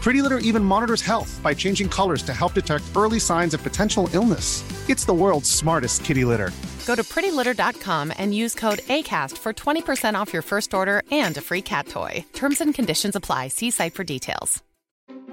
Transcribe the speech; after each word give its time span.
Pretty 0.00 0.22
Litter 0.22 0.38
even 0.38 0.64
monitors 0.64 1.02
health 1.02 1.40
by 1.42 1.52
changing 1.54 1.88
colors 1.88 2.22
to 2.22 2.32
help 2.32 2.54
detect 2.54 2.84
early 2.96 3.20
signs 3.20 3.52
of 3.54 3.62
potential 3.62 4.08
illness. 4.12 4.64
It's 4.88 5.04
the 5.04 5.12
world's 5.14 5.50
smartest 5.50 6.04
kitty 6.04 6.24
litter. 6.24 6.50
Go 6.86 6.94
to 6.94 7.02
prettylitter.com 7.02 8.12
and 8.16 8.34
use 8.34 8.54
code 8.54 8.78
ACAST 8.78 9.36
for 9.36 9.52
20% 9.52 10.14
off 10.14 10.32
your 10.32 10.42
first 10.42 10.72
order 10.72 11.02
and 11.10 11.36
a 11.36 11.42
free 11.42 11.60
cat 11.62 11.88
toy. 11.88 12.24
Terms 12.32 12.60
and 12.62 12.74
conditions 12.74 13.14
apply. 13.14 13.48
See 13.48 13.70
site 13.70 13.92
for 13.94 14.04
details. 14.04 14.62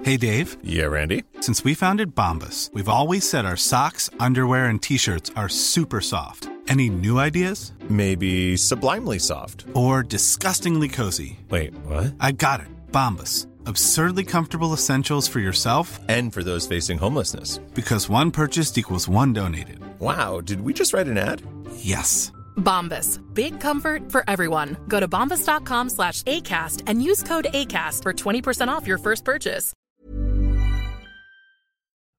Hey, 0.02 0.18
Dave. 0.18 0.58
Yeah, 0.62 0.86
Randy. 0.86 1.24
Since 1.40 1.64
we 1.64 1.72
founded 1.72 2.14
Bombus, 2.14 2.70
we've 2.74 2.88
always 2.88 3.28
said 3.28 3.46
our 3.46 3.56
socks, 3.56 4.10
underwear, 4.20 4.66
and 4.66 4.80
t 4.82 4.98
shirts 4.98 5.30
are 5.36 5.48
super 5.48 6.02
soft. 6.02 6.50
Any 6.68 6.90
new 6.90 7.18
ideas? 7.18 7.72
Maybe 7.88 8.56
sublimely 8.58 9.18
soft. 9.18 9.64
Or 9.72 10.02
disgustingly 10.02 10.88
cozy? 10.88 11.38
Wait, 11.48 11.72
what? 11.86 12.14
I 12.20 12.32
got 12.32 12.60
it. 12.60 12.66
Bombus. 12.92 13.46
Absurdly 13.66 14.24
comfortable 14.24 14.72
essentials 14.72 15.26
for 15.28 15.40
yourself 15.40 15.98
And 16.08 16.32
for 16.32 16.42
those 16.44 16.66
facing 16.68 16.98
homelessness. 16.98 17.58
because 17.74 18.08
one 18.08 18.30
purchased 18.30 18.78
equals 18.78 19.08
one 19.08 19.32
donated. 19.32 19.78
Wow, 19.98 20.40
did 20.40 20.60
we 20.60 20.72
just 20.72 20.92
write 20.92 21.08
an 21.08 21.18
ad? 21.18 21.42
Yes. 21.78 22.32
Bombas. 22.56 23.18
Big 23.34 23.58
comfort 23.60 24.10
for 24.10 24.22
everyone. 24.28 24.76
Go 24.88 25.00
to 25.00 25.08
bombas.com 25.08 25.90
slash 25.90 26.22
ACAST 26.24 26.82
and 26.86 27.02
use 27.02 27.22
code 27.22 27.48
ACAST 27.52 28.02
for 28.02 28.12
20% 28.12 28.68
off 28.68 28.86
your 28.86 28.98
first 28.98 29.24
purchase. 29.24 29.72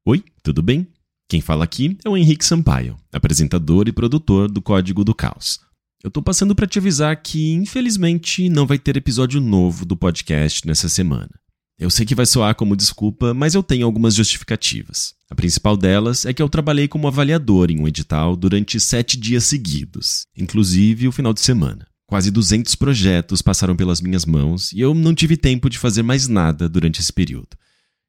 Oi, 0.07 0.23
tudo 0.43 0.61
bem? 0.61 0.87
Quem 1.29 1.41
fala 1.41 1.65
aqui 1.65 1.97
é 2.05 2.09
o 2.09 2.15
Henrique 2.15 2.45
Sampaio, 2.45 2.95
apresentador 3.11 3.87
e 3.89 3.91
produtor 3.91 4.49
do 4.49 4.61
Código 4.61 5.03
do 5.03 5.13
Caos. 5.13 5.59
Eu 6.03 6.11
tô 6.11 6.21
passando 6.21 6.55
para 6.55 6.67
te 6.67 6.77
avisar 6.77 7.15
que, 7.23 7.53
infelizmente, 7.53 8.49
não 8.49 8.67
vai 8.67 8.77
ter 8.77 8.95
episódio 8.95 9.41
novo 9.41 9.83
do 9.83 9.97
podcast 9.97 10.65
nessa 10.67 10.87
semana. 10.87 11.31
Eu 11.79 11.89
sei 11.89 12.05
que 12.05 12.13
vai 12.13 12.25
soar 12.25 12.53
como 12.53 12.75
desculpa, 12.75 13.33
mas 13.33 13.55
eu 13.55 13.63
tenho 13.63 13.85
algumas 13.85 14.13
justificativas. 14.13 15.15
A 15.29 15.33
principal 15.33 15.75
delas 15.75 16.23
é 16.23 16.33
que 16.33 16.41
eu 16.41 16.49
trabalhei 16.49 16.87
como 16.87 17.07
avaliador 17.07 17.71
em 17.71 17.79
um 17.79 17.87
edital 17.87 18.35
durante 18.35 18.79
sete 18.79 19.17
dias 19.17 19.45
seguidos, 19.45 20.27
inclusive 20.37 21.07
o 21.07 21.11
final 21.11 21.33
de 21.33 21.41
semana. 21.41 21.87
Quase 22.07 22.29
200 22.29 22.75
projetos 22.75 23.41
passaram 23.41 23.75
pelas 23.75 23.99
minhas 23.99 24.25
mãos 24.25 24.71
e 24.73 24.79
eu 24.79 24.93
não 24.93 25.15
tive 25.15 25.35
tempo 25.35 25.67
de 25.67 25.79
fazer 25.79 26.03
mais 26.03 26.27
nada 26.27 26.69
durante 26.69 27.01
esse 27.01 27.11
período. 27.11 27.57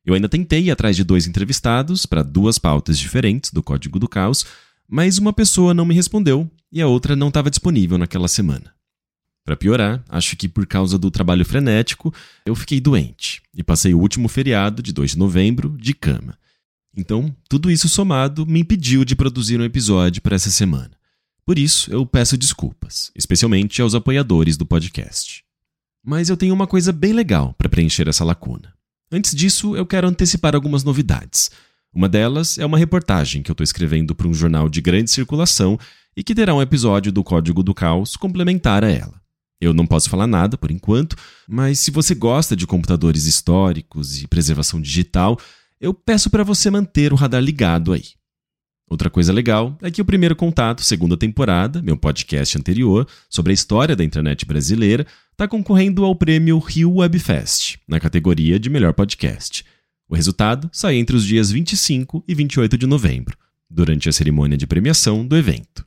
Eu 0.05 0.15
ainda 0.15 0.29
tentei 0.29 0.65
ir 0.65 0.71
atrás 0.71 0.95
de 0.95 1.05
dois 1.05 1.27
entrevistados 1.27 2.07
para 2.07 2.23
duas 2.23 2.59
pautas 2.59 2.99
diferentes 2.99 3.51
do 3.51 3.63
Código 3.63 3.99
do 3.99 4.09
Caos, 4.09 4.47
mas 4.89 5.19
uma 5.19 5.33
pessoa 5.33 5.75
não 5.75 5.85
me 5.85 5.95
respondeu 5.95 6.51
e 6.73 6.81
a 6.81 6.87
outra 6.87 7.15
não 7.15 7.29
estava 7.29 7.51
disponível 7.51 7.99
naquela 7.99 8.29
semana. 8.29 8.73
Para 9.45 9.57
piorar, 9.57 10.05
acho 10.09 10.37
que 10.37 10.49
por 10.49 10.67
causa 10.67 10.99
do 10.99 11.11
trabalho 11.11 11.45
frenético, 11.45 12.13
eu 12.45 12.55
fiquei 12.55 12.81
doente 12.81 13.43
e 13.55 13.63
passei 13.63 13.95
o 13.95 13.99
último 13.99 14.29
feriado 14.29 14.83
de 14.83 14.93
2 14.93 15.13
de 15.13 15.19
novembro 15.19 15.77
de 15.79 15.95
cama. 15.95 16.39
Então, 16.97 17.35
tudo 17.49 17.71
isso 17.71 17.89
somado 17.89 18.45
me 18.45 18.61
impediu 18.61 19.05
de 19.05 19.17
produzir 19.17 19.61
um 19.61 19.65
episódio 19.65 20.21
para 20.21 20.37
essa 20.37 20.51
semana. 20.51 20.91
Por 21.47 21.59
isso, 21.59 21.91
eu 21.91 22.05
peço 22.05 22.37
desculpas, 22.37 23.11
especialmente 23.15 23.81
aos 23.81 23.95
apoiadores 23.95 24.57
do 24.57 24.67
podcast. 24.67 25.43
Mas 26.05 26.29
eu 26.29 26.37
tenho 26.37 26.53
uma 26.53 26.67
coisa 26.67 26.93
bem 26.93 27.13
legal 27.13 27.55
para 27.57 27.69
preencher 27.69 28.07
essa 28.07 28.25
lacuna. 28.25 28.75
Antes 29.11 29.35
disso, 29.35 29.75
eu 29.75 29.87
quero 29.87 30.07
antecipar 30.07 30.55
algumas 30.55 30.85
novidades. 30.85 31.51
Uma 31.95 32.09
delas 32.09 32.59
é 32.59 32.67
uma 32.67 32.79
reportagem 32.79 33.43
que 33.43 33.51
eu 33.51 33.55
estou 33.55 33.65
escrevendo 33.65 34.15
para 34.15 34.29
um 34.29 34.35
jornal 34.35 34.69
de 34.69 34.81
grande 34.81 35.11
circulação 35.11 35.79
e 36.17 36.23
que 36.23 36.35
terá 36.35 36.55
um 36.55 36.63
episódio 36.63 37.11
do 37.11 37.25
Código 37.25 37.63
do 37.63 37.75
Caos 37.75 38.17
complementar 38.17 38.85
a 38.85 38.91
ela. 38.91 39.21
Eu 39.61 39.75
não 39.75 39.87
posso 39.87 40.09
falar 40.09 40.27
nada 40.27 40.57
por 40.57 40.71
enquanto, 40.71 41.17
mas 41.49 41.81
se 41.81 41.91
você 41.91 42.15
gosta 42.15 42.55
de 42.55 42.67
computadores 42.67 43.25
históricos 43.25 44.23
e 44.23 44.29
preservação 44.29 44.81
digital, 44.81 45.39
eu 45.81 45.93
peço 45.93 46.31
para 46.31 46.45
você 46.45 46.71
manter 46.71 47.13
o 47.13 47.17
radar 47.17 47.43
ligado 47.43 47.93
aí. 47.93 48.05
Outra 48.91 49.11
coisa 49.11 49.33
legal 49.33 49.77
é 49.83 49.91
que 49.91 50.01
o 50.01 50.05
Primeiro 50.05 50.35
Contato, 50.35 50.83
segunda 50.83 51.17
temporada, 51.17 51.83
meu 51.83 51.97
podcast 51.97 52.57
anterior, 52.57 53.07
sobre 53.29 53.53
a 53.53 53.55
história 53.55 53.95
da 53.95 54.05
internet 54.05 54.47
brasileira, 54.47 55.07
está 55.33 55.47
concorrendo 55.47 56.05
ao 56.05 56.17
prêmio 56.17 56.59
Rio 56.59 56.97
Webfest, 56.97 57.79
na 57.87 58.01
categoria 58.01 58.59
de 58.59 58.71
melhor 58.71 58.95
podcast. 58.95 59.65
O 60.09 60.15
resultado 60.15 60.71
sai 60.73 60.97
entre 60.97 61.15
os 61.15 61.25
dias 61.25 61.51
25 61.51 62.25
e 62.27 62.35
28 62.35 62.79
de 62.79 62.87
novembro, 62.87 63.37
durante 63.69 64.09
a 64.09 64.13
cerimônia 64.13 64.57
de 64.57 64.67
premiação 64.67 65.27
do 65.27 65.37
evento. 65.37 65.87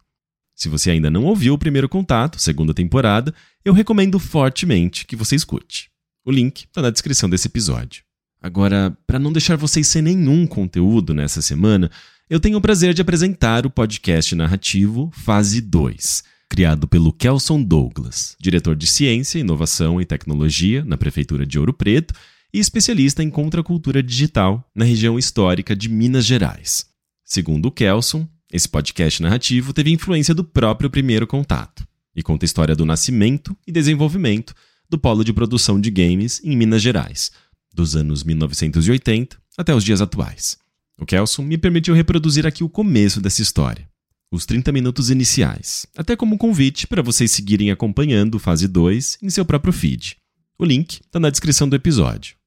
Se 0.55 0.69
você 0.69 0.91
ainda 0.91 1.09
não 1.09 1.23
ouviu 1.25 1.55
o 1.55 1.57
Primeiro 1.57 1.89
Contato, 1.89 2.39
segunda 2.39 2.71
temporada, 2.71 3.33
eu 3.65 3.73
recomendo 3.73 4.19
fortemente 4.19 5.07
que 5.07 5.15
você 5.15 5.35
escute. 5.35 5.89
O 6.23 6.31
link 6.31 6.65
está 6.65 6.83
na 6.83 6.91
descrição 6.91 7.27
desse 7.27 7.47
episódio. 7.47 8.03
Agora, 8.39 8.95
para 9.07 9.17
não 9.17 9.33
deixar 9.33 9.55
vocês 9.55 9.87
sem 9.87 10.03
nenhum 10.03 10.45
conteúdo 10.45 11.15
nessa 11.15 11.41
semana, 11.41 11.89
eu 12.29 12.39
tenho 12.39 12.59
o 12.59 12.61
prazer 12.61 12.93
de 12.93 13.01
apresentar 13.01 13.65
o 13.65 13.71
podcast 13.71 14.35
narrativo 14.35 15.09
Fase 15.13 15.61
2, 15.61 16.23
criado 16.47 16.87
pelo 16.87 17.11
Kelson 17.11 17.63
Douglas, 17.63 18.35
diretor 18.39 18.75
de 18.75 18.85
Ciência, 18.85 19.39
Inovação 19.39 19.99
e 19.99 20.05
Tecnologia 20.05 20.85
na 20.85 20.95
Prefeitura 20.95 21.43
de 21.43 21.57
Ouro 21.57 21.73
Preto 21.73 22.13
e 22.53 22.59
especialista 22.59 23.23
em 23.23 23.29
contracultura 23.29 24.03
digital 24.03 24.67
na 24.75 24.85
região 24.85 25.17
histórica 25.17 25.75
de 25.75 25.89
Minas 25.89 26.25
Gerais. 26.25 26.85
Segundo 27.23 27.67
o 27.67 27.71
Kelson, 27.71 28.27
esse 28.51 28.67
podcast 28.67 29.21
narrativo 29.21 29.73
teve 29.73 29.91
influência 29.91 30.35
do 30.35 30.43
próprio 30.43 30.89
Primeiro 30.89 31.25
Contato 31.25 31.87
e 32.15 32.21
conta 32.21 32.43
a 32.43 32.47
história 32.47 32.75
do 32.75 32.85
nascimento 32.85 33.55
e 33.65 33.71
desenvolvimento 33.71 34.53
do 34.89 34.99
polo 34.99 35.23
de 35.23 35.31
produção 35.31 35.79
de 35.79 35.89
games 35.89 36.41
em 36.43 36.57
Minas 36.57 36.81
Gerais, 36.81 37.31
dos 37.73 37.95
anos 37.95 38.23
1980 38.23 39.37
até 39.57 39.73
os 39.73 39.83
dias 39.83 40.01
atuais. 40.01 40.57
O 40.99 41.05
Kelson 41.05 41.43
me 41.43 41.57
permitiu 41.57 41.93
reproduzir 41.93 42.45
aqui 42.45 42.63
o 42.63 42.69
começo 42.69 43.21
dessa 43.21 43.41
história, 43.41 43.87
os 44.29 44.45
30 44.45 44.71
minutos 44.71 45.09
iniciais, 45.09 45.85
até 45.95 46.15
como 46.15 46.37
convite 46.37 46.85
para 46.85 47.01
vocês 47.01 47.31
seguirem 47.31 47.71
acompanhando 47.71 48.39
fase 48.39 48.67
2 48.67 49.19
em 49.21 49.29
seu 49.29 49.45
próprio 49.45 49.73
feed. 49.73 50.17
O 50.59 50.65
link 50.65 51.01
está 51.01 51.19
na 51.19 51.29
descrição 51.29 51.67
do 51.67 51.75
episódio. 51.75 52.40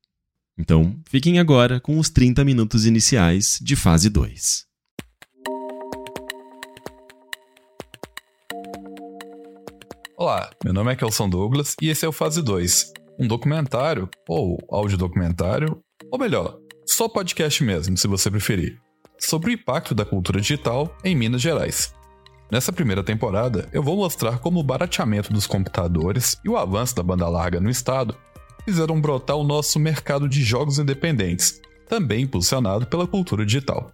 Então, 0.57 0.97
fiquem 1.09 1.41
agora 1.41 1.81
com 1.81 1.99
os 1.99 2.09
30 2.09 2.45
minutos 2.45 2.87
iniciais 2.87 3.59
de 3.61 3.75
fase 3.75 4.09
2. 4.09 4.65
Olá, 10.17 10.49
meu 10.65 10.73
nome 10.73 10.93
é 10.93 10.97
Kelson 10.97 11.29
Douglas 11.29 11.75
e 11.83 11.89
esse 11.89 12.07
é 12.07 12.09
o 12.09 12.13
Fase 12.13 12.41
2, 12.41 12.93
um 13.19 13.27
documentário, 13.27 14.09
ou 14.29 14.57
audiodocumentário, 14.71 15.83
ou 16.11 16.19
melhor, 16.19 16.57
só 16.87 17.09
podcast 17.09 17.63
mesmo, 17.65 17.97
se 17.97 18.07
você 18.07 18.31
preferir, 18.31 18.81
sobre 19.19 19.51
o 19.51 19.55
impacto 19.55 19.93
da 19.93 20.05
cultura 20.05 20.41
digital 20.41 20.97
em 21.05 21.17
Minas 21.17 21.43
Gerais. 21.43 21.93
Nessa 22.51 22.73
primeira 22.73 23.03
temporada, 23.03 23.69
eu 23.73 23.83
vou 23.83 23.97
mostrar 23.97 24.39
como 24.39 24.61
o 24.61 24.65
barateamento 24.65 25.33
dos 25.33 25.49
computadores 25.49 26.39
e 26.45 26.49
o 26.49 26.57
avanço 26.57 26.95
da 26.95 27.03
banda 27.03 27.29
larga 27.29 27.61
no 27.61 27.69
estado 27.69 28.17
fizeram 28.65 29.01
brotar 29.01 29.37
o 29.37 29.45
nosso 29.45 29.79
mercado 29.79 30.29
de 30.29 30.43
jogos 30.43 30.79
independentes, 30.79 31.61
também 31.89 32.23
impulsionado 32.23 32.87
pela 32.87 33.07
cultura 33.07 33.45
digital. 33.45 33.93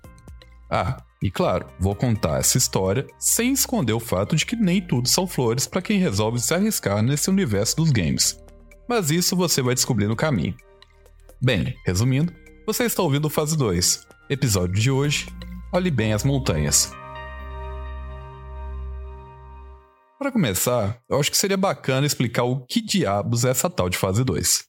Ah, 0.70 1.02
e 1.22 1.30
claro, 1.30 1.66
vou 1.78 1.94
contar 1.94 2.38
essa 2.38 2.56
história 2.56 3.06
sem 3.18 3.52
esconder 3.52 3.92
o 3.92 4.00
fato 4.00 4.36
de 4.36 4.46
que 4.46 4.56
nem 4.56 4.80
tudo 4.80 5.08
são 5.08 5.26
flores 5.26 5.66
para 5.66 5.82
quem 5.82 5.98
resolve 5.98 6.38
se 6.40 6.54
arriscar 6.54 7.02
nesse 7.02 7.28
universo 7.28 7.76
dos 7.76 7.90
games. 7.90 8.38
Mas 8.88 9.10
isso 9.10 9.36
você 9.36 9.60
vai 9.60 9.74
descobrir 9.74 10.06
no 10.06 10.16
caminho. 10.16 10.54
Bem, 11.42 11.76
resumindo, 11.84 12.32
você 12.66 12.84
está 12.84 13.02
ouvindo 13.02 13.26
o 13.26 13.30
Fase 13.30 13.56
2. 13.56 14.06
Episódio 14.28 14.80
de 14.80 14.90
hoje: 14.90 15.26
Olhe 15.72 15.90
bem 15.90 16.12
as 16.12 16.24
montanhas. 16.24 16.92
Para 20.20 20.30
começar, 20.30 21.00
eu 21.08 21.18
acho 21.18 21.30
que 21.30 21.36
seria 21.38 21.56
bacana 21.56 22.06
explicar 22.06 22.42
o 22.42 22.60
que 22.66 22.82
diabos 22.82 23.46
é 23.46 23.48
essa 23.48 23.70
tal 23.70 23.88
de 23.88 23.96
fase 23.96 24.22
2. 24.22 24.64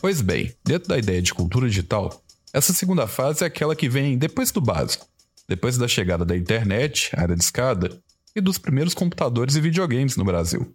Pois 0.00 0.20
bem, 0.20 0.52
dentro 0.64 0.88
da 0.88 0.98
ideia 0.98 1.22
de 1.22 1.32
cultura 1.32 1.68
digital, 1.68 2.20
essa 2.52 2.72
segunda 2.72 3.06
fase 3.06 3.44
é 3.44 3.46
aquela 3.46 3.76
que 3.76 3.88
vem 3.88 4.18
depois 4.18 4.50
do 4.50 4.60
básico, 4.60 5.06
depois 5.48 5.78
da 5.78 5.86
chegada 5.86 6.24
da 6.24 6.36
internet, 6.36 7.12
área 7.14 7.36
de 7.36 7.44
escada, 7.44 7.96
e 8.34 8.40
dos 8.40 8.58
primeiros 8.58 8.92
computadores 8.92 9.54
e 9.54 9.60
videogames 9.60 10.16
no 10.16 10.24
Brasil. 10.24 10.74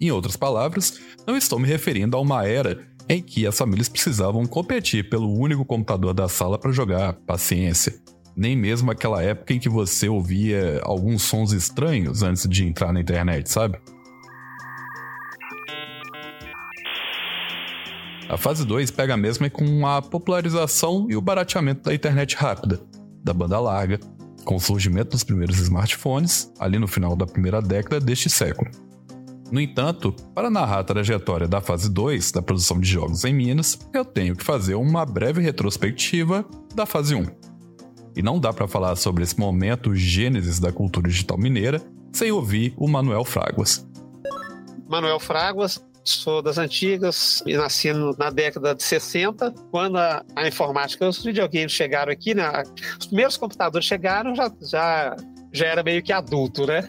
Em 0.00 0.10
outras 0.10 0.36
palavras, 0.36 0.98
não 1.24 1.36
estou 1.36 1.60
me 1.60 1.68
referindo 1.68 2.16
a 2.16 2.20
uma 2.20 2.44
era 2.44 2.84
em 3.08 3.22
que 3.22 3.46
as 3.46 3.56
famílias 3.56 3.88
precisavam 3.88 4.46
competir 4.46 5.08
pelo 5.08 5.32
único 5.32 5.64
computador 5.64 6.12
da 6.12 6.28
sala 6.28 6.58
para 6.58 6.72
jogar 6.72 7.12
paciência, 7.12 8.02
nem 8.36 8.56
mesmo 8.56 8.90
aquela 8.90 9.22
época 9.22 9.52
em 9.52 9.58
que 9.58 9.68
você 9.68 10.08
ouvia 10.08 10.80
alguns 10.84 11.22
sons 11.22 11.52
estranhos 11.52 12.22
antes 12.22 12.48
de 12.48 12.66
entrar 12.66 12.92
na 12.92 13.00
internet, 13.00 13.50
sabe? 13.50 13.78
A 18.28 18.38
fase 18.38 18.64
2 18.64 18.90
pega 18.90 19.16
mesmo 19.16 19.50
com 19.50 19.86
a 19.86 20.00
popularização 20.00 21.06
e 21.10 21.16
o 21.16 21.20
barateamento 21.20 21.82
da 21.82 21.94
internet 21.94 22.34
rápida, 22.34 22.80
da 23.22 23.34
banda 23.34 23.60
larga, 23.60 24.00
com 24.44 24.56
o 24.56 24.60
surgimento 24.60 25.10
dos 25.10 25.22
primeiros 25.22 25.58
smartphones, 25.58 26.50
ali 26.58 26.78
no 26.78 26.88
final 26.88 27.14
da 27.14 27.26
primeira 27.26 27.60
década 27.60 28.00
deste 28.00 28.30
século. 28.30 28.70
No 29.50 29.60
entanto, 29.60 30.14
para 30.34 30.48
narrar 30.48 30.78
a 30.78 30.84
trajetória 30.84 31.46
da 31.46 31.60
fase 31.60 31.90
2 31.90 32.32
da 32.32 32.40
produção 32.40 32.80
de 32.80 32.88
jogos 32.88 33.22
em 33.26 33.34
Minas, 33.34 33.78
eu 33.92 34.02
tenho 34.02 34.34
que 34.34 34.42
fazer 34.42 34.76
uma 34.76 35.04
breve 35.04 35.42
retrospectiva 35.42 36.42
da 36.74 36.86
fase 36.86 37.14
1. 37.14 37.51
E 38.16 38.22
não 38.22 38.38
dá 38.38 38.52
para 38.52 38.68
falar 38.68 38.96
sobre 38.96 39.22
esse 39.22 39.38
momento 39.38 39.94
gênesis 39.94 40.58
da 40.58 40.72
cultura 40.72 41.08
digital 41.08 41.38
mineira 41.38 41.80
sem 42.12 42.30
ouvir 42.30 42.74
o 42.76 42.86
Manuel 42.86 43.24
Fraguas. 43.24 43.86
Manuel 44.88 45.18
Fraguas, 45.18 45.82
sou 46.04 46.42
das 46.42 46.58
antigas, 46.58 47.42
nasci 47.46 47.92
na 48.18 48.30
década 48.30 48.74
de 48.74 48.82
60, 48.82 49.54
quando 49.70 49.96
a, 49.96 50.22
a 50.36 50.46
informática, 50.46 51.08
os 51.08 51.22
videogames 51.22 51.72
chegaram 51.72 52.12
aqui, 52.12 52.34
né? 52.34 52.62
Os 53.00 53.06
primeiros 53.06 53.36
computadores 53.36 53.86
chegaram, 53.86 54.34
já, 54.34 54.52
já, 54.70 55.16
já 55.52 55.66
era 55.66 55.82
meio 55.82 56.02
que 56.02 56.12
adulto, 56.12 56.66
né? 56.66 56.88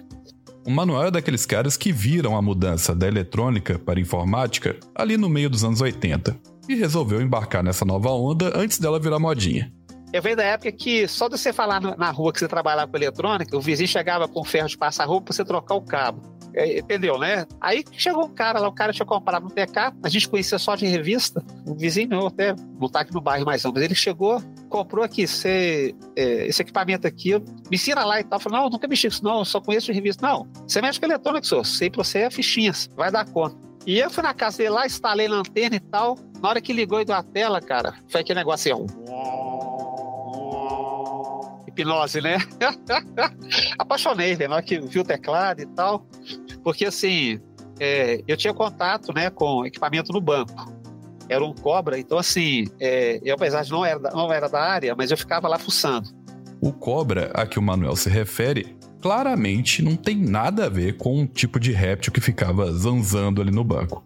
O 0.65 0.71
Manuel 0.71 1.07
é 1.07 1.11
daqueles 1.11 1.45
caras 1.45 1.75
que 1.75 1.91
viram 1.91 2.37
a 2.37 2.41
mudança 2.41 2.95
da 2.95 3.07
eletrônica 3.07 3.77
para 3.77 3.99
a 3.99 4.01
informática 4.01 4.77
ali 4.95 5.17
no 5.17 5.29
meio 5.29 5.49
dos 5.49 5.63
anos 5.63 5.81
80 5.81 6.35
e 6.69 6.75
resolveu 6.75 7.21
embarcar 7.21 7.61
nessa 7.61 7.83
nova 7.83 8.09
onda 8.11 8.57
antes 8.57 8.79
dela 8.79 8.99
virar 8.99 9.19
modinha. 9.19 9.71
Eu 10.13 10.21
venho 10.21 10.35
da 10.35 10.43
época 10.43 10.71
que 10.71 11.07
só 11.07 11.27
de 11.27 11.39
você 11.39 11.51
falar 11.51 11.81
na 11.81 12.11
rua 12.11 12.31
que 12.31 12.37
você 12.37 12.47
trabalhava 12.47 12.89
com 12.89 12.95
eletrônica, 12.95 13.57
o 13.57 13.59
vizinho 13.59 13.87
chegava 13.87 14.27
com 14.27 14.43
ferro 14.43 14.67
de 14.67 14.77
passar 14.77 15.05
roupa 15.05 15.25
para 15.25 15.33
você 15.33 15.43
trocar 15.43 15.73
o 15.73 15.81
cabo. 15.81 16.21
É, 16.53 16.77
entendeu, 16.77 17.17
né? 17.17 17.47
Aí 17.59 17.83
chegou 17.93 18.25
um 18.25 18.29
cara 18.29 18.59
lá, 18.59 18.67
o 18.67 18.71
cara 18.71 18.93
tinha 18.93 19.07
comprado 19.07 19.47
um 19.47 19.49
TK, 19.49 19.91
a 20.03 20.09
gente 20.09 20.29
conhecia 20.29 20.59
só 20.59 20.75
de 20.75 20.85
revista. 20.85 21.43
O 21.65 21.73
vizinho 21.73 22.09
não, 22.09 22.27
até 22.27 22.53
não 22.79 22.87
tá 22.87 22.99
aqui 22.99 23.11
no 23.11 23.19
bairro 23.19 23.43
mais 23.43 23.63
não, 23.63 23.71
mas 23.73 23.81
ele 23.81 23.95
chegou, 23.95 24.39
comprou 24.69 25.03
aqui, 25.03 25.25
é, 25.45 25.93
esse 26.45 26.61
equipamento 26.61 27.07
aqui, 27.07 27.33
me 27.39 27.43
ensina 27.71 28.05
lá 28.05 28.19
e 28.19 28.23
tal. 28.23 28.39
Falei, 28.39 28.59
não, 28.59 28.69
nunca 28.69 28.87
mexi 28.87 29.07
com 29.07 29.13
isso, 29.15 29.23
não, 29.23 29.43
só 29.43 29.59
conheço 29.59 29.87
de 29.87 29.93
revista. 29.93 30.27
Não, 30.27 30.47
você 30.67 30.79
mexe 30.79 30.99
com 30.99 31.07
eletrônica, 31.07 31.47
senhor, 31.47 31.65
sei 31.65 31.89
pra 31.89 32.03
você 32.03 32.19
é 32.19 32.29
fichinhas, 32.29 32.87
vai 32.95 33.11
dar 33.11 33.25
conta. 33.25 33.57
E 33.87 33.97
eu 33.97 34.11
fui 34.11 34.21
na 34.21 34.33
casa 34.33 34.59
dele 34.59 34.69
lá, 34.69 34.85
instalei 34.85 35.27
na 35.27 35.37
antena 35.37 35.75
e 35.75 35.79
tal. 35.79 36.19
Na 36.39 36.49
hora 36.49 36.61
que 36.61 36.71
ligou 36.71 37.01
e 37.01 37.05
deu 37.05 37.15
a 37.15 37.23
tela, 37.23 37.59
cara, 37.59 37.95
foi 38.07 38.21
aquele 38.21 38.39
negócio 38.39 38.71
assim, 38.71 38.85
ó 39.09 39.52
hipnose, 41.73 42.21
né? 42.21 42.37
Apaixonei, 43.77 44.37
né? 44.37 44.61
Que 44.61 44.79
vi 44.79 44.99
o 44.99 45.03
teclado 45.03 45.61
e 45.61 45.65
tal. 45.65 46.05
Porque, 46.63 46.85
assim, 46.85 47.39
é, 47.79 48.21
eu 48.27 48.37
tinha 48.37 48.53
contato 48.53 49.11
né, 49.13 49.29
com 49.29 49.65
equipamento 49.65 50.13
no 50.13 50.21
banco. 50.21 50.71
Era 51.27 51.43
um 51.43 51.53
cobra, 51.53 51.97
então, 51.97 52.17
assim, 52.17 52.67
é, 52.79 53.19
eu, 53.23 53.35
apesar 53.35 53.63
de 53.63 53.71
não 53.71 53.85
era, 53.85 53.99
não 54.11 54.31
era 54.31 54.47
da 54.49 54.61
área, 54.61 54.93
mas 54.95 55.09
eu 55.09 55.17
ficava 55.17 55.47
lá 55.47 55.57
fuçando. 55.57 56.09
O 56.61 56.71
cobra 56.71 57.31
a 57.33 57.45
que 57.45 57.57
o 57.57 57.61
Manuel 57.61 57.95
se 57.95 58.09
refere 58.09 58.77
claramente 59.01 59.81
não 59.81 59.95
tem 59.95 60.17
nada 60.17 60.65
a 60.65 60.69
ver 60.69 60.97
com 60.97 61.19
um 61.19 61.25
tipo 61.25 61.59
de 61.59 61.71
réptil 61.71 62.13
que 62.13 62.21
ficava 62.21 62.71
zanzando 62.71 63.41
ali 63.41 63.51
no 63.51 63.63
banco. 63.63 64.03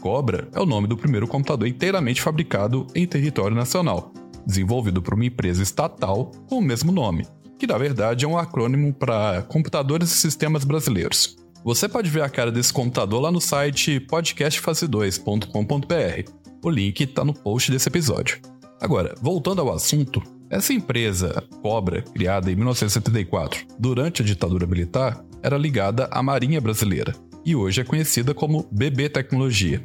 Cobra 0.00 0.48
é 0.54 0.60
o 0.60 0.66
nome 0.66 0.86
do 0.86 0.96
primeiro 0.96 1.26
computador 1.26 1.68
inteiramente 1.68 2.22
fabricado 2.22 2.86
em 2.94 3.06
território 3.06 3.54
nacional, 3.54 4.12
desenvolvido 4.46 5.02
por 5.02 5.14
uma 5.14 5.24
empresa 5.24 5.62
estatal 5.62 6.30
com 6.48 6.58
o 6.58 6.62
mesmo 6.62 6.92
nome, 6.92 7.26
que 7.58 7.66
na 7.66 7.78
verdade 7.78 8.24
é 8.24 8.28
um 8.28 8.38
acrônimo 8.38 8.92
para 8.92 9.42
Computadores 9.42 10.10
e 10.10 10.16
Sistemas 10.16 10.64
Brasileiros. 10.64 11.36
Você 11.64 11.88
pode 11.88 12.08
ver 12.08 12.22
a 12.22 12.28
cara 12.28 12.50
desse 12.50 12.72
computador 12.72 13.20
lá 13.20 13.30
no 13.30 13.40
site 13.40 14.00
podcastfase2.com.br. 14.00 16.30
O 16.64 16.70
link 16.70 17.02
está 17.02 17.24
no 17.24 17.34
post 17.34 17.70
desse 17.70 17.88
episódio. 17.88 18.40
Agora, 18.80 19.14
voltando 19.20 19.60
ao 19.60 19.72
assunto, 19.72 20.22
essa 20.48 20.72
empresa, 20.72 21.44
Cobra, 21.62 22.02
criada 22.02 22.50
em 22.50 22.56
1974 22.56 23.66
durante 23.78 24.22
a 24.22 24.24
ditadura 24.24 24.66
militar, 24.66 25.22
era 25.42 25.58
ligada 25.58 26.08
à 26.10 26.22
Marinha 26.22 26.60
Brasileira 26.60 27.14
e 27.44 27.54
hoje 27.54 27.80
é 27.80 27.84
conhecida 27.84 28.34
como 28.34 28.66
BB 28.70 29.10
Tecnologia. 29.10 29.82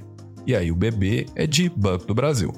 E 0.48 0.56
aí 0.56 0.72
o 0.72 0.76
BB 0.76 1.26
é 1.36 1.46
de 1.46 1.70
Banco 1.70 2.06
do 2.06 2.14
Brasil. 2.14 2.54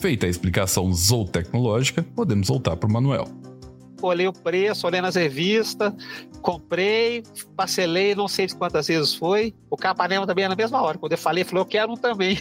Feita 0.00 0.24
a 0.24 0.30
explicação 0.30 0.90
zootecnológica, 0.94 2.02
podemos 2.02 2.48
voltar 2.48 2.74
para 2.74 2.88
o 2.88 2.92
Manuel. 2.92 3.28
Olhei 4.00 4.26
o 4.26 4.32
preço, 4.32 4.86
olhei 4.86 5.02
nas 5.02 5.14
revistas, 5.14 5.92
comprei, 6.40 7.22
parcelei, 7.54 8.14
não 8.14 8.26
sei 8.26 8.46
de 8.46 8.56
quantas 8.56 8.86
vezes 8.86 9.14
foi. 9.14 9.54
O 9.68 9.76
Capanema 9.76 10.26
também 10.26 10.46
é 10.46 10.48
na 10.48 10.56
mesma 10.56 10.80
hora. 10.80 10.96
Quando 10.96 11.12
eu 11.12 11.18
falei, 11.18 11.44
falou, 11.44 11.60
eu 11.64 11.66
quero 11.66 11.92
um 11.92 11.96
também. 11.98 12.38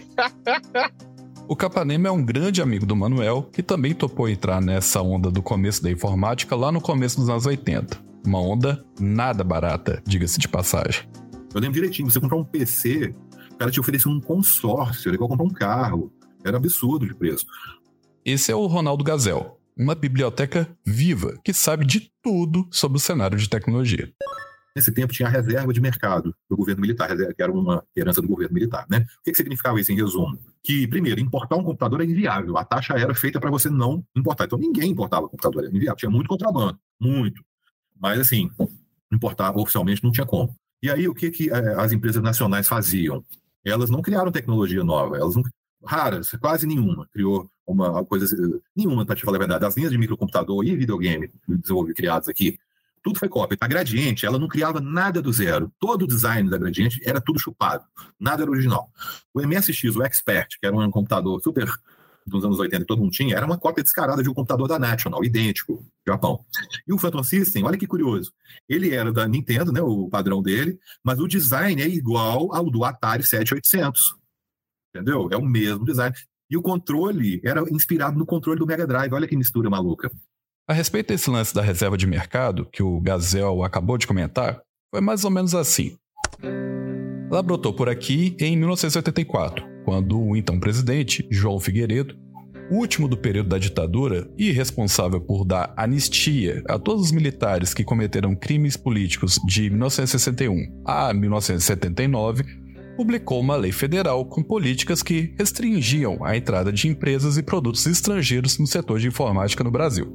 o 1.49 1.55
Capanema 1.55 2.07
é 2.07 2.11
um 2.11 2.23
grande 2.23 2.61
amigo 2.61 2.85
do 2.85 2.95
Manuel, 2.95 3.49
que 3.51 3.61
também 3.61 3.93
topou 3.93 4.29
entrar 4.29 4.61
nessa 4.61 5.01
onda 5.01 5.29
do 5.29 5.41
começo 5.41 5.83
da 5.83 5.91
informática 5.91 6.55
lá 6.55 6.71
no 6.71 6.79
começo 6.79 7.19
dos 7.19 7.27
anos 7.27 7.45
80. 7.45 7.99
Uma 8.25 8.39
onda 8.39 8.85
nada 8.97 9.43
barata, 9.43 10.01
diga-se 10.07 10.39
de 10.39 10.47
passagem. 10.47 11.03
Eu 11.53 11.59
lembro 11.59 11.73
direitinho, 11.73 12.09
você 12.09 12.21
comprar 12.21 12.37
um 12.37 12.45
PC, 12.45 13.13
o 13.51 13.57
cara 13.57 13.69
te 13.69 13.81
oferecia 13.81 14.09
um 14.09 14.21
consórcio, 14.21 15.09
era 15.09 15.15
igual 15.15 15.27
comprar 15.27 15.45
um 15.45 15.49
carro. 15.49 16.13
Era 16.43 16.57
absurdo 16.57 17.05
de 17.05 17.13
preço. 17.13 17.45
Esse 18.23 18.51
é 18.51 18.55
o 18.55 18.65
Ronaldo 18.65 19.03
Gazel, 19.03 19.59
uma 19.77 19.95
biblioteca 19.95 20.69
viva 20.85 21.37
que 21.43 21.53
sabe 21.53 21.85
de 21.85 22.11
tudo 22.21 22.67
sobre 22.71 22.97
o 22.97 23.01
cenário 23.01 23.37
de 23.37 23.49
tecnologia. 23.49 24.11
Nesse 24.75 24.91
tempo 24.91 25.11
tinha 25.11 25.27
a 25.27 25.31
reserva 25.31 25.73
de 25.73 25.81
mercado 25.81 26.33
do 26.49 26.55
governo 26.55 26.81
militar, 26.81 27.09
que 27.35 27.41
era 27.41 27.51
uma 27.51 27.83
herança 27.95 28.21
do 28.21 28.27
governo 28.27 28.53
militar. 28.53 28.85
Né? 28.89 28.99
O 28.99 29.23
que, 29.23 29.31
que 29.31 29.37
significava 29.37 29.79
isso 29.79 29.91
em 29.91 29.95
resumo? 29.95 30.39
Que, 30.63 30.87
primeiro, 30.87 31.19
importar 31.19 31.57
um 31.57 31.63
computador 31.63 32.01
é 32.01 32.05
inviável. 32.05 32.57
A 32.57 32.63
taxa 32.63 32.93
era 32.93 33.13
feita 33.15 33.39
para 33.39 33.49
você 33.49 33.69
não 33.69 34.03
importar. 34.15 34.45
Então 34.45 34.59
ninguém 34.59 34.91
importava 34.91 35.27
computador, 35.27 35.65
era 35.65 35.75
inviável. 35.75 35.97
Tinha 35.97 36.11
muito 36.11 36.27
contrabando, 36.27 36.79
muito. 36.99 37.43
Mas, 37.99 38.19
assim, 38.19 38.49
importar 39.11 39.57
oficialmente 39.57 40.03
não 40.03 40.11
tinha 40.11 40.25
como. 40.25 40.55
E 40.81 40.89
aí, 40.89 41.07
o 41.09 41.13
que, 41.13 41.29
que 41.31 41.49
eh, 41.49 41.75
as 41.77 41.91
empresas 41.91 42.21
nacionais 42.21 42.67
faziam? 42.67 43.25
Elas 43.65 43.89
não 43.89 44.01
criaram 44.01 44.31
tecnologia 44.31 44.83
nova, 44.83 45.17
elas 45.17 45.35
não, 45.35 45.43
raras, 45.85 46.31
quase 46.39 46.65
nenhuma. 46.65 47.07
Criou 47.11 47.49
uma 47.65 48.03
coisa, 48.05 48.25
nenhuma, 48.75 49.05
para 49.05 49.15
te 49.15 49.23
falar 49.23 49.37
a 49.37 49.39
verdade. 49.39 49.65
As 49.65 49.75
linhas 49.75 49.91
de 49.91 49.97
microcomputador 49.97 50.63
e 50.65 50.75
videogame 50.75 51.31
desenvolvidos, 51.47 51.97
criados 51.97 52.29
aqui, 52.29 52.57
tudo 53.03 53.19
foi 53.19 53.29
cópia. 53.29 53.57
A 53.59 53.67
Gradiente, 53.67 54.25
ela 54.25 54.37
não 54.37 54.47
criava 54.47 54.81
nada 54.81 55.21
do 55.21 55.31
zero. 55.31 55.71
Todo 55.79 56.03
o 56.03 56.07
design 56.07 56.49
da 56.49 56.57
Gradiente 56.57 56.99
era 57.05 57.21
tudo 57.21 57.39
chupado. 57.39 57.83
Nada 58.19 58.43
era 58.43 58.51
original. 58.51 58.89
O 59.33 59.41
MSX, 59.41 59.95
o 59.95 60.03
Expert, 60.03 60.57
que 60.59 60.65
era 60.65 60.75
um 60.75 60.91
computador 60.91 61.41
super 61.41 61.71
dos 62.25 62.45
anos 62.45 62.59
80 62.59 62.81
que 62.81 62.87
todo 62.87 62.99
mundo 62.99 63.11
tinha, 63.11 63.35
era 63.35 63.45
uma 63.45 63.57
cópia 63.57 63.83
descarada 63.83 64.21
de 64.21 64.29
um 64.29 64.33
computador 64.33 64.67
da 64.67 64.77
National, 64.77 65.23
idêntico, 65.23 65.83
Japão. 66.05 66.45
E 66.87 66.93
o 66.93 66.97
Phantom 66.97 67.23
System, 67.23 67.65
olha 67.65 67.77
que 67.77 67.87
curioso, 67.87 68.31
ele 68.67 68.93
era 68.93 69.11
da 69.11 69.27
Nintendo, 69.27 69.71
né, 69.71 69.81
o 69.81 70.07
padrão 70.07 70.41
dele, 70.41 70.77
mas 71.03 71.19
o 71.19 71.27
design 71.27 71.81
é 71.81 71.87
igual 71.87 72.53
ao 72.53 72.69
do 72.69 72.85
Atari 72.85 73.23
7800 73.23 74.18
entendeu? 74.93 75.29
É 75.31 75.37
o 75.37 75.45
mesmo 75.45 75.85
design. 75.85 76.15
E 76.49 76.57
o 76.57 76.61
controle 76.61 77.39
era 77.43 77.61
inspirado 77.71 78.17
no 78.17 78.25
controle 78.25 78.59
do 78.59 78.65
Mega 78.65 78.87
Drive. 78.87 79.13
Olha 79.13 79.27
que 79.27 79.37
mistura 79.37 79.69
maluca. 79.69 80.11
A 80.67 80.73
respeito 80.73 81.07
desse 81.07 81.29
lance 81.29 81.53
da 81.53 81.61
reserva 81.61 81.97
de 81.97 82.05
mercado, 82.05 82.65
que 82.71 82.83
o 82.83 82.99
Gazel 82.99 83.63
acabou 83.63 83.97
de 83.97 84.05
comentar, 84.05 84.61
foi 84.91 85.01
mais 85.01 85.23
ou 85.23 85.31
menos 85.31 85.55
assim. 85.55 85.97
Ela 87.31 87.43
brotou 87.43 87.73
por 87.73 87.89
aqui 87.89 88.35
em 88.39 88.55
1984, 88.57 89.65
quando 89.83 90.19
o 90.19 90.35
então 90.35 90.59
presidente, 90.59 91.27
João 91.31 91.59
Figueiredo, 91.59 92.15
último 92.71 93.07
do 93.07 93.17
período 93.17 93.49
da 93.49 93.57
ditadura 93.57 94.29
e 94.37 94.51
responsável 94.51 95.19
por 95.19 95.43
dar 95.43 95.73
anistia 95.75 96.63
a 96.67 96.77
todos 96.77 97.05
os 97.05 97.11
militares 97.11 97.73
que 97.73 97.83
cometeram 97.83 98.35
crimes 98.35 98.77
políticos 98.77 99.39
de 99.45 99.69
1961 99.69 100.83
a 100.85 101.13
1979, 101.13 102.43
publicou 102.99 103.39
uma 103.39 103.55
lei 103.55 103.71
federal 103.71 104.25
com 104.25 104.43
políticas 104.43 105.01
que 105.01 105.33
restringiam 105.39 106.21
a 106.21 106.35
entrada 106.35 106.69
de 106.69 106.89
empresas 106.89 107.37
e 107.37 107.41
produtos 107.41 107.85
estrangeiros 107.85 108.59
no 108.59 108.67
setor 108.67 108.99
de 108.99 109.07
informática 109.07 109.63
no 109.63 109.71
Brasil. 109.71 110.13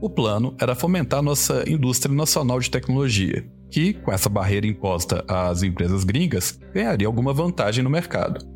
O 0.00 0.08
plano 0.08 0.54
era 0.60 0.76
fomentar 0.76 1.20
nossa 1.20 1.64
indústria 1.68 2.14
nacional 2.14 2.60
de 2.60 2.70
tecnologia, 2.70 3.44
que, 3.72 3.92
com 3.92 4.12
essa 4.12 4.28
barreira 4.28 4.68
imposta 4.68 5.24
às 5.26 5.64
empresas 5.64 6.04
gringas, 6.04 6.60
ganharia 6.72 7.08
alguma 7.08 7.32
vantagem 7.32 7.82
no 7.82 7.90
mercado. 7.90 8.46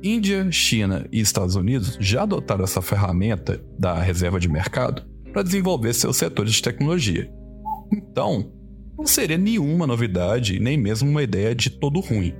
Índia, 0.00 0.52
China 0.52 1.08
e 1.10 1.18
Estados 1.18 1.56
Unidos 1.56 1.98
já 1.98 2.22
adotaram 2.22 2.62
essa 2.62 2.80
ferramenta 2.80 3.60
da 3.76 4.00
reserva 4.00 4.38
de 4.38 4.48
mercado 4.48 5.02
para 5.32 5.42
desenvolver 5.42 5.92
seus 5.92 6.16
setores 6.16 6.52
de 6.52 6.62
tecnologia. 6.62 7.28
Então, 7.92 8.52
não 8.96 9.06
seria 9.06 9.36
nenhuma 9.36 9.86
novidade, 9.86 10.58
nem 10.58 10.78
mesmo 10.78 11.10
uma 11.10 11.22
ideia 11.22 11.54
de 11.54 11.70
todo 11.70 12.00
ruim. 12.00 12.34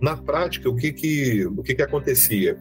Na 0.00 0.16
prática, 0.16 0.68
o 0.68 0.74
que, 0.74 0.92
que, 0.92 1.46
o 1.46 1.62
que, 1.62 1.74
que 1.74 1.82
acontecia? 1.82 2.56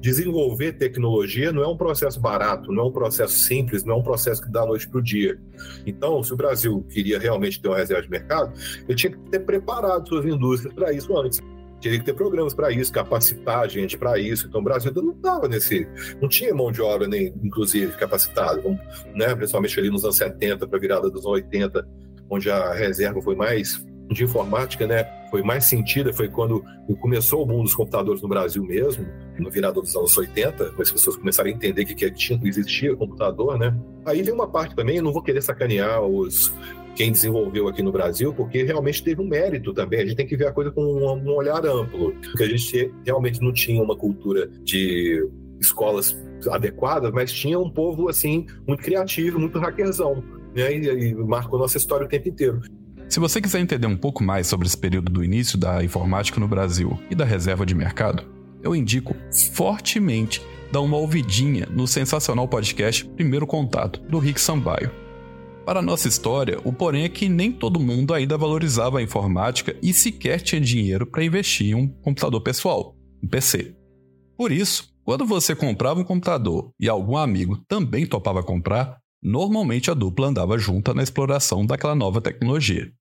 Desenvolver 0.00 0.74
tecnologia 0.74 1.50
não 1.50 1.62
é 1.62 1.66
um 1.66 1.76
processo 1.76 2.20
barato, 2.20 2.70
não 2.70 2.84
é 2.84 2.86
um 2.86 2.92
processo 2.92 3.34
simples, 3.40 3.84
não 3.84 3.96
é 3.96 3.98
um 3.98 4.02
processo 4.02 4.40
que 4.40 4.50
dá 4.50 4.64
noite 4.64 4.88
para 4.88 4.98
o 4.98 5.02
dia. 5.02 5.36
Então, 5.84 6.22
se 6.22 6.32
o 6.32 6.36
Brasil 6.36 6.86
queria 6.88 7.18
realmente 7.18 7.60
ter 7.60 7.66
uma 7.66 7.76
reserva 7.76 8.02
de 8.02 8.10
mercado, 8.10 8.52
ele 8.88 8.94
tinha 8.94 9.12
que 9.12 9.18
ter 9.30 9.40
preparado 9.40 10.08
suas 10.08 10.24
indústrias 10.24 10.72
para 10.72 10.92
isso 10.92 11.16
antes. 11.18 11.40
Teria 11.80 11.98
que 11.98 12.04
ter 12.04 12.14
programas 12.14 12.54
para 12.54 12.70
isso, 12.70 12.92
capacitar 12.92 13.60
a 13.60 13.68
gente 13.68 13.98
para 13.98 14.18
isso. 14.18 14.46
Então, 14.46 14.60
o 14.60 14.64
Brasil 14.64 14.92
não 14.94 15.12
estava 15.12 15.48
nesse. 15.48 15.86
Não 16.22 16.28
tinha 16.28 16.54
mão 16.54 16.70
de 16.70 16.80
obra, 16.80 17.06
nem, 17.06 17.34
inclusive, 17.42 17.92
capacitada, 17.96 18.62
né? 19.14 19.34
principalmente 19.34 19.78
ali 19.78 19.90
nos 19.90 20.04
anos 20.04 20.16
70 20.16 20.66
para 20.66 20.78
a 20.78 20.80
virada 20.80 21.10
dos 21.10 21.26
anos 21.26 21.42
80, 21.42 21.86
onde 22.30 22.50
a 22.50 22.72
reserva 22.72 23.20
foi 23.22 23.34
mais 23.34 23.84
de 24.10 24.24
informática, 24.24 24.86
né, 24.86 25.04
foi 25.30 25.42
mais 25.42 25.64
sentida, 25.64 26.12
foi 26.12 26.28
quando 26.28 26.64
começou 27.00 27.42
o 27.42 27.46
mundo 27.46 27.64
dos 27.64 27.74
computadores 27.74 28.22
no 28.22 28.28
Brasil 28.28 28.62
mesmo, 28.62 29.04
no 29.38 29.50
virado 29.50 29.80
dos 29.80 29.94
anos 29.96 30.16
80, 30.16 30.66
quando 30.66 30.80
as 30.80 30.92
pessoas 30.92 31.16
começaram 31.16 31.50
a 31.50 31.52
entender 31.52 31.84
que, 31.84 31.94
que 31.94 32.10
tinha, 32.12 32.40
existia 32.44 32.94
computador, 32.94 33.58
né. 33.58 33.76
Aí 34.04 34.22
vem 34.22 34.32
uma 34.32 34.48
parte 34.48 34.76
também, 34.76 34.98
eu 34.98 35.02
não 35.02 35.12
vou 35.12 35.22
querer 35.22 35.42
sacanear 35.42 36.02
os 36.02 36.52
quem 36.94 37.12
desenvolveu 37.12 37.68
aqui 37.68 37.82
no 37.82 37.92
Brasil, 37.92 38.32
porque 38.32 38.64
realmente 38.64 39.04
teve 39.04 39.20
um 39.20 39.28
mérito 39.28 39.74
também. 39.74 40.00
A 40.00 40.06
gente 40.06 40.16
tem 40.16 40.26
que 40.26 40.34
ver 40.34 40.46
a 40.46 40.52
coisa 40.52 40.70
com 40.70 40.82
um, 40.82 41.12
um 41.12 41.34
olhar 41.34 41.64
amplo, 41.66 42.14
porque 42.22 42.42
a 42.42 42.48
gente 42.48 42.90
realmente 43.04 43.40
não 43.42 43.52
tinha 43.52 43.82
uma 43.82 43.94
cultura 43.94 44.48
de 44.64 45.28
escolas 45.60 46.16
adequadas, 46.50 47.10
mas 47.12 47.32
tinha 47.32 47.58
um 47.58 47.70
povo 47.70 48.08
assim 48.08 48.46
muito 48.66 48.82
criativo, 48.82 49.38
muito 49.38 49.58
hackerzão, 49.58 50.24
né? 50.56 50.74
E, 50.76 51.10
e 51.10 51.14
marcou 51.14 51.58
nossa 51.58 51.76
história 51.76 52.06
o 52.06 52.08
tempo 52.08 52.28
inteiro. 52.28 52.60
Se 53.08 53.20
você 53.20 53.40
quiser 53.40 53.60
entender 53.60 53.86
um 53.86 53.96
pouco 53.96 54.24
mais 54.24 54.48
sobre 54.48 54.66
esse 54.66 54.76
período 54.76 55.12
do 55.12 55.22
início 55.22 55.56
da 55.56 55.84
informática 55.84 56.40
no 56.40 56.48
Brasil 56.48 56.98
e 57.08 57.14
da 57.14 57.24
reserva 57.24 57.64
de 57.64 57.74
mercado, 57.74 58.24
eu 58.62 58.74
indico 58.74 59.14
fortemente 59.52 60.42
dar 60.72 60.80
uma 60.80 60.96
ouvidinha 60.96 61.66
no 61.70 61.86
sensacional 61.86 62.48
podcast 62.48 63.04
Primeiro 63.10 63.46
Contato, 63.46 64.00
do 64.00 64.18
Rick 64.18 64.40
Sambaio. 64.40 64.90
Para 65.64 65.80
a 65.80 65.82
nossa 65.82 66.08
história, 66.08 66.58
o 66.64 66.72
porém 66.72 67.04
é 67.04 67.08
que 67.08 67.28
nem 67.28 67.52
todo 67.52 67.80
mundo 67.80 68.12
ainda 68.14 68.36
valorizava 68.36 68.98
a 68.98 69.02
informática 69.02 69.76
e 69.82 69.92
sequer 69.92 70.40
tinha 70.40 70.60
dinheiro 70.60 71.06
para 71.06 71.24
investir 71.24 71.68
em 71.68 71.74
um 71.74 71.88
computador 71.88 72.40
pessoal, 72.40 72.96
um 73.22 73.28
PC. 73.28 73.74
Por 74.36 74.52
isso, 74.52 74.92
quando 75.04 75.24
você 75.24 75.54
comprava 75.54 76.00
um 76.00 76.04
computador 76.04 76.70
e 76.78 76.88
algum 76.88 77.16
amigo 77.16 77.56
também 77.68 78.06
topava 78.06 78.42
comprar, 78.42 78.98
Normalmente 79.26 79.90
a 79.90 79.94
dupla 79.94 80.28
andava 80.28 80.56
junta 80.56 80.94
na 80.94 81.02
exploração 81.02 81.66
daquela 81.66 81.96
nova 81.96 82.20
tecnologia. 82.20 82.92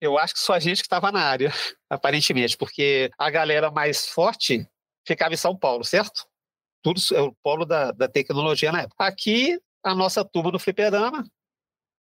Eu 0.00 0.16
acho 0.16 0.32
que 0.32 0.40
só 0.40 0.54
a 0.54 0.58
gente 0.58 0.78
que 0.78 0.86
estava 0.86 1.12
na 1.12 1.20
área, 1.20 1.52
aparentemente, 1.90 2.56
porque 2.56 3.10
a 3.18 3.28
galera 3.28 3.70
mais 3.70 4.06
forte 4.06 4.66
ficava 5.06 5.34
em 5.34 5.36
São 5.36 5.54
Paulo, 5.54 5.84
certo? 5.84 6.26
Tudo 6.82 6.98
é 7.12 7.20
o 7.20 7.34
polo 7.42 7.66
da, 7.66 7.92
da 7.92 8.08
tecnologia 8.08 8.72
na 8.72 8.80
época. 8.80 9.04
Aqui, 9.04 9.60
a 9.84 9.94
nossa 9.94 10.24
turma 10.24 10.50
do 10.50 10.58
fliperama, 10.58 11.26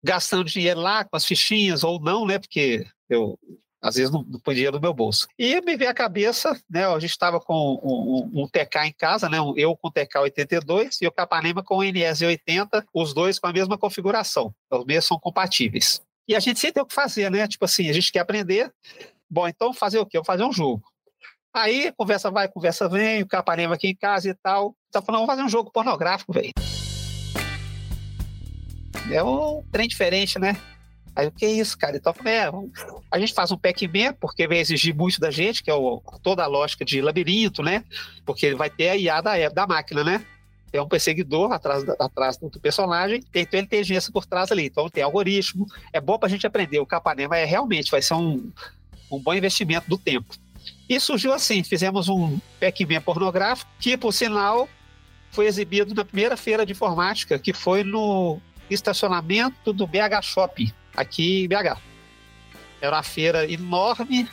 gastando 0.03 0.51
dinheiro 0.51 0.81
lá 0.81 1.05
com 1.05 1.17
as 1.17 1.25
fichinhas 1.25 1.85
ou 1.85 2.01
não, 2.01 2.27
né? 2.27 2.41
Porque 2.41 2.85
eu 3.09 3.39
às 3.85 3.97
vezes 3.97 4.11
não, 4.11 4.25
põe 4.43 4.55
dinheiro 4.55 4.77
no 4.77 4.81
meu 4.81 4.95
bolso. 4.95 5.29
E 5.39 5.61
me 5.61 5.77
veio 5.77 5.91
a 5.91 5.95
cabeça, 5.95 6.59
né? 6.71 6.87
A 6.87 6.99
gente 6.99 7.11
estava 7.11 7.39
com 7.39 7.55
um, 7.55 8.41
um, 8.41 8.43
um, 8.43 8.49
TK 8.49 8.87
em 8.87 8.93
casa, 8.95 9.29
né? 9.29 9.37
Eu 9.57 9.77
com 9.77 9.89
o 9.89 9.91
TK 9.91 10.21
82 10.21 11.03
e 11.03 11.07
o 11.07 11.13
Capanema 11.13 11.63
com 11.63 11.77
o 11.77 11.83
NS 11.83 12.23
80, 12.23 12.87
os 12.95 13.13
dois 13.13 13.39
com 13.39 13.47
a 13.47 13.53
mesma 13.53 13.77
configuração. 13.77 14.55
Os 14.71 14.87
mesmos 14.87 15.07
são 15.07 15.19
compatíveis. 15.19 16.03
E 16.27 16.35
a 16.35 16.41
gente 16.41 16.59
sempre 16.59 16.75
tem 16.75 16.83
o 16.83 16.87
que 16.87 16.95
fazer, 16.95 17.31
né? 17.31 17.47
Tipo 17.47 17.67
assim, 17.67 17.91
a 17.91 17.93
gente 17.93 18.11
quer 18.11 18.21
aprender. 18.21 18.73
Bom, 19.29 19.47
então 19.47 19.75
fazer 19.75 19.99
o 19.99 20.07
quê? 20.07 20.17
Eu 20.17 20.25
fazer 20.25 20.45
um 20.45 20.53
jogo. 20.53 20.83
Aí, 21.53 21.93
conversa 21.93 22.31
vai, 22.31 22.49
conversa 22.49 22.89
vem, 22.89 23.23
o 23.23 23.29
Capanema 23.29 23.75
aqui 23.75 23.89
em 23.89 23.95
casa 23.95 24.31
e 24.31 24.35
tal. 24.35 24.75
Tá 24.91 25.03
falando, 25.03 25.27
vamos 25.27 25.35
fazer 25.35 25.43
um 25.43 25.51
jogo 25.51 25.71
pornográfico, 25.71 26.33
velho. 26.33 26.53
É 29.13 29.23
um 29.23 29.63
trem 29.71 29.87
diferente, 29.87 30.39
né? 30.39 30.57
Aí 31.17 31.29
o 31.29 31.33
que 31.33 31.45
é 31.45 31.51
isso, 31.51 31.79
cara? 31.79 31.97
Então, 31.97 32.13
é, 32.25 32.51
a 33.11 33.19
gente 33.19 33.33
faz 33.33 33.53
um 33.53 33.57
Pac-Man, 33.57 34.15
porque 34.15 34.49
vai 34.49 34.59
exigir 34.59 34.95
muito 34.95 35.21
da 35.21 35.31
gente, 35.31 35.63
que 35.63 35.71
é 35.71 35.75
o, 35.75 36.03
toda 36.23 36.43
a 36.43 36.47
lógica 36.47 36.85
de 36.85 37.01
labirinto, 37.01 37.63
né? 37.63 37.85
Porque 38.27 38.47
ele 38.47 38.57
vai 38.57 38.69
ter 38.69 38.89
a 38.89 38.97
IA 38.97 39.21
da, 39.21 39.49
da 39.49 39.67
máquina, 39.67 40.03
né? 40.03 40.25
Tem 40.73 40.81
um 40.81 40.89
perseguidor 40.89 41.53
atrás, 41.53 41.89
atrás 42.01 42.37
do 42.37 42.51
personagem, 42.59 43.23
tem, 43.23 43.47
tem 43.47 43.61
inteligência 43.61 44.11
por 44.13 44.27
trás 44.27 44.51
ali, 44.51 44.67
então 44.67 44.89
tem 44.89 45.05
algoritmo. 45.05 45.67
É 45.93 46.01
bom 46.01 46.19
pra 46.19 46.29
gente 46.29 46.49
aprender. 46.49 46.81
O 46.81 46.87
Capanema 46.87 47.39
é 47.39 47.45
realmente, 47.45 47.93
vai 47.93 48.03
ser 48.03 48.15
um, 48.15 48.51
um 49.09 49.21
bom 49.21 49.35
investimento 49.35 49.89
do 49.89 49.97
tempo. 49.97 50.35
E 50.89 50.99
surgiu 50.99 51.33
assim: 51.33 51.63
fizemos 51.63 52.09
um 52.09 52.41
Pac-Man 52.59 53.03
pornográfico, 53.03 53.71
que, 53.79 53.97
por 53.97 54.13
sinal, 54.13 54.69
foi 55.31 55.47
exibido 55.47 55.95
na 55.95 56.05
primeira 56.05 56.37
feira 56.37 56.67
de 56.67 56.73
informática, 56.73 57.39
que 57.39 57.53
foi 57.53 57.85
no 57.85 58.41
estacionamento 58.69 59.73
do 59.73 59.87
BH 59.87 60.23
Shopping 60.23 60.73
aqui 60.97 61.45
em 61.45 61.49
BH. 61.49 61.79
Era 62.81 62.97
uma 62.97 63.03
feira 63.03 63.51
enorme, 63.51 64.29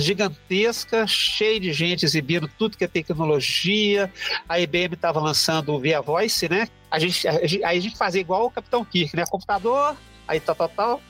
gigantesca, 0.00 1.06
cheia 1.06 1.60
de 1.60 1.72
gente 1.72 2.04
exibindo 2.04 2.48
tudo 2.58 2.76
que 2.76 2.84
é 2.84 2.88
tecnologia. 2.88 4.10
A 4.48 4.58
IBM 4.60 4.94
estava 4.94 5.20
lançando 5.20 5.72
o 5.72 5.80
Via 5.80 6.00
Voice, 6.00 6.48
né? 6.48 6.68
A 6.90 6.98
gente, 6.98 7.26
a 7.26 7.32
aí 7.32 7.78
a 7.78 7.80
gente 7.80 7.96
fazia 7.96 8.20
igual 8.20 8.46
o 8.46 8.50
Capitão 8.50 8.84
Kirk, 8.84 9.14
né? 9.16 9.24
Computador, 9.28 9.96
aí 10.26 10.40
tal, 10.40 10.54
tal, 10.54 10.68
tal. 10.68 11.02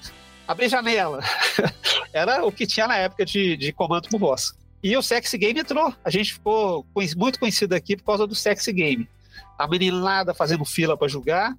Abrir 0.47 0.69
janela. 0.69 1.23
Era 2.13 2.45
o 2.45 2.53
que 2.53 2.67
tinha 2.67 2.87
na 2.87 2.97
época 2.97 3.25
de, 3.25 3.57
de 3.57 3.73
comando 3.73 4.09
por 4.09 4.19
voz. 4.19 4.55
E 4.83 4.97
o 4.97 5.03
Sexy 5.03 5.39
Game 5.39 5.59
entrou. 5.59 5.95
A 6.05 6.11
gente 6.11 6.35
ficou 6.35 6.85
muito 7.17 7.39
conhecido 7.39 7.75
aqui 7.75 7.97
por 7.97 8.05
causa 8.05 8.27
do 8.27 8.35
Sexy 8.35 8.73
Game. 8.73 9.09
A 9.59 9.67
meninada 9.67 10.35
fazendo 10.35 10.65
fila 10.65 10.97
para 10.97 11.09
jogar 11.09 11.57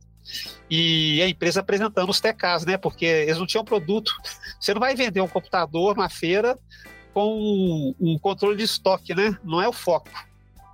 e 0.70 1.22
a 1.22 1.30
empresa 1.30 1.60
apresentando 1.60 2.10
os 2.10 2.20
TKs, 2.20 2.66
né? 2.66 2.78
Porque 2.78 3.06
eles 3.06 3.38
não 3.38 3.46
tinham 3.46 3.64
produto. 3.64 4.12
Você 4.60 4.74
não 4.74 4.80
vai 4.80 4.96
vender 4.96 5.22
um 5.22 5.28
computador 5.28 5.96
na 5.96 6.10
feira 6.10 6.58
com 7.14 7.96
um, 8.00 8.20
controle 8.20 8.58
de 8.58 8.64
estoque, 8.64 9.16
né? 9.16 9.38
Não 9.44 9.62
é 9.62 9.68
o 9.68 9.74
foco. 9.74 10.10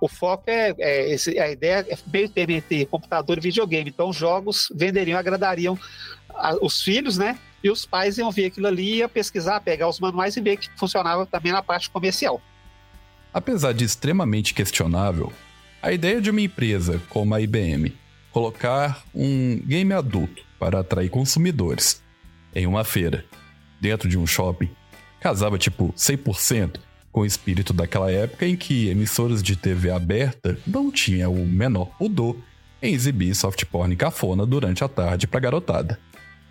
O 0.00 0.08
foco 0.08 0.44
é, 0.48 0.74
é 0.78 1.12
esse, 1.12 1.38
a 1.38 1.50
ideia 1.50 1.86
é 1.88 1.96
meio 2.12 2.28
termo 2.28 2.54
entre 2.54 2.84
computador 2.86 3.38
e 3.38 3.40
videogame. 3.40 3.90
Então, 3.90 4.08
os 4.08 4.16
jogos 4.16 4.68
venderiam, 4.74 5.18
agradariam 5.18 5.78
a, 6.30 6.56
os 6.60 6.82
filhos, 6.82 7.16
né? 7.16 7.38
E 7.62 7.70
os 7.70 7.86
pais 7.86 8.18
iam 8.18 8.30
ver 8.32 8.46
aquilo 8.46 8.66
ali, 8.66 8.96
ia 8.96 9.08
pesquisar, 9.08 9.60
pegar 9.60 9.88
os 9.88 10.00
manuais 10.00 10.36
e 10.36 10.40
ver 10.40 10.56
que 10.56 10.68
funcionava 10.76 11.24
também 11.24 11.52
na 11.52 11.62
parte 11.62 11.88
comercial. 11.88 12.42
Apesar 13.32 13.72
de 13.72 13.84
extremamente 13.84 14.52
questionável, 14.52 15.32
a 15.80 15.92
ideia 15.92 16.20
de 16.20 16.30
uma 16.30 16.40
empresa 16.40 17.00
como 17.08 17.34
a 17.34 17.40
IBM 17.40 17.96
colocar 18.32 19.02
um 19.14 19.60
game 19.66 19.92
adulto 19.92 20.42
para 20.58 20.80
atrair 20.80 21.10
consumidores 21.10 22.02
em 22.54 22.66
uma 22.66 22.84
feira, 22.84 23.24
dentro 23.80 24.08
de 24.08 24.18
um 24.18 24.26
shopping, 24.26 24.70
casava 25.20 25.58
tipo 25.58 25.92
100% 25.92 26.78
com 27.10 27.20
o 27.20 27.26
espírito 27.26 27.72
daquela 27.72 28.10
época 28.10 28.46
em 28.46 28.56
que 28.56 28.88
emissoras 28.88 29.42
de 29.42 29.54
TV 29.54 29.90
aberta 29.90 30.58
não 30.66 30.90
tinham 30.90 31.32
o 31.32 31.46
menor 31.46 31.86
pudor 31.98 32.36
em 32.80 32.94
exibir 32.94 33.34
soft 33.34 33.64
porn 33.66 33.94
cafona 33.94 34.46
durante 34.46 34.82
a 34.82 34.88
tarde 34.88 35.26
para 35.26 35.40
garotada. 35.40 36.00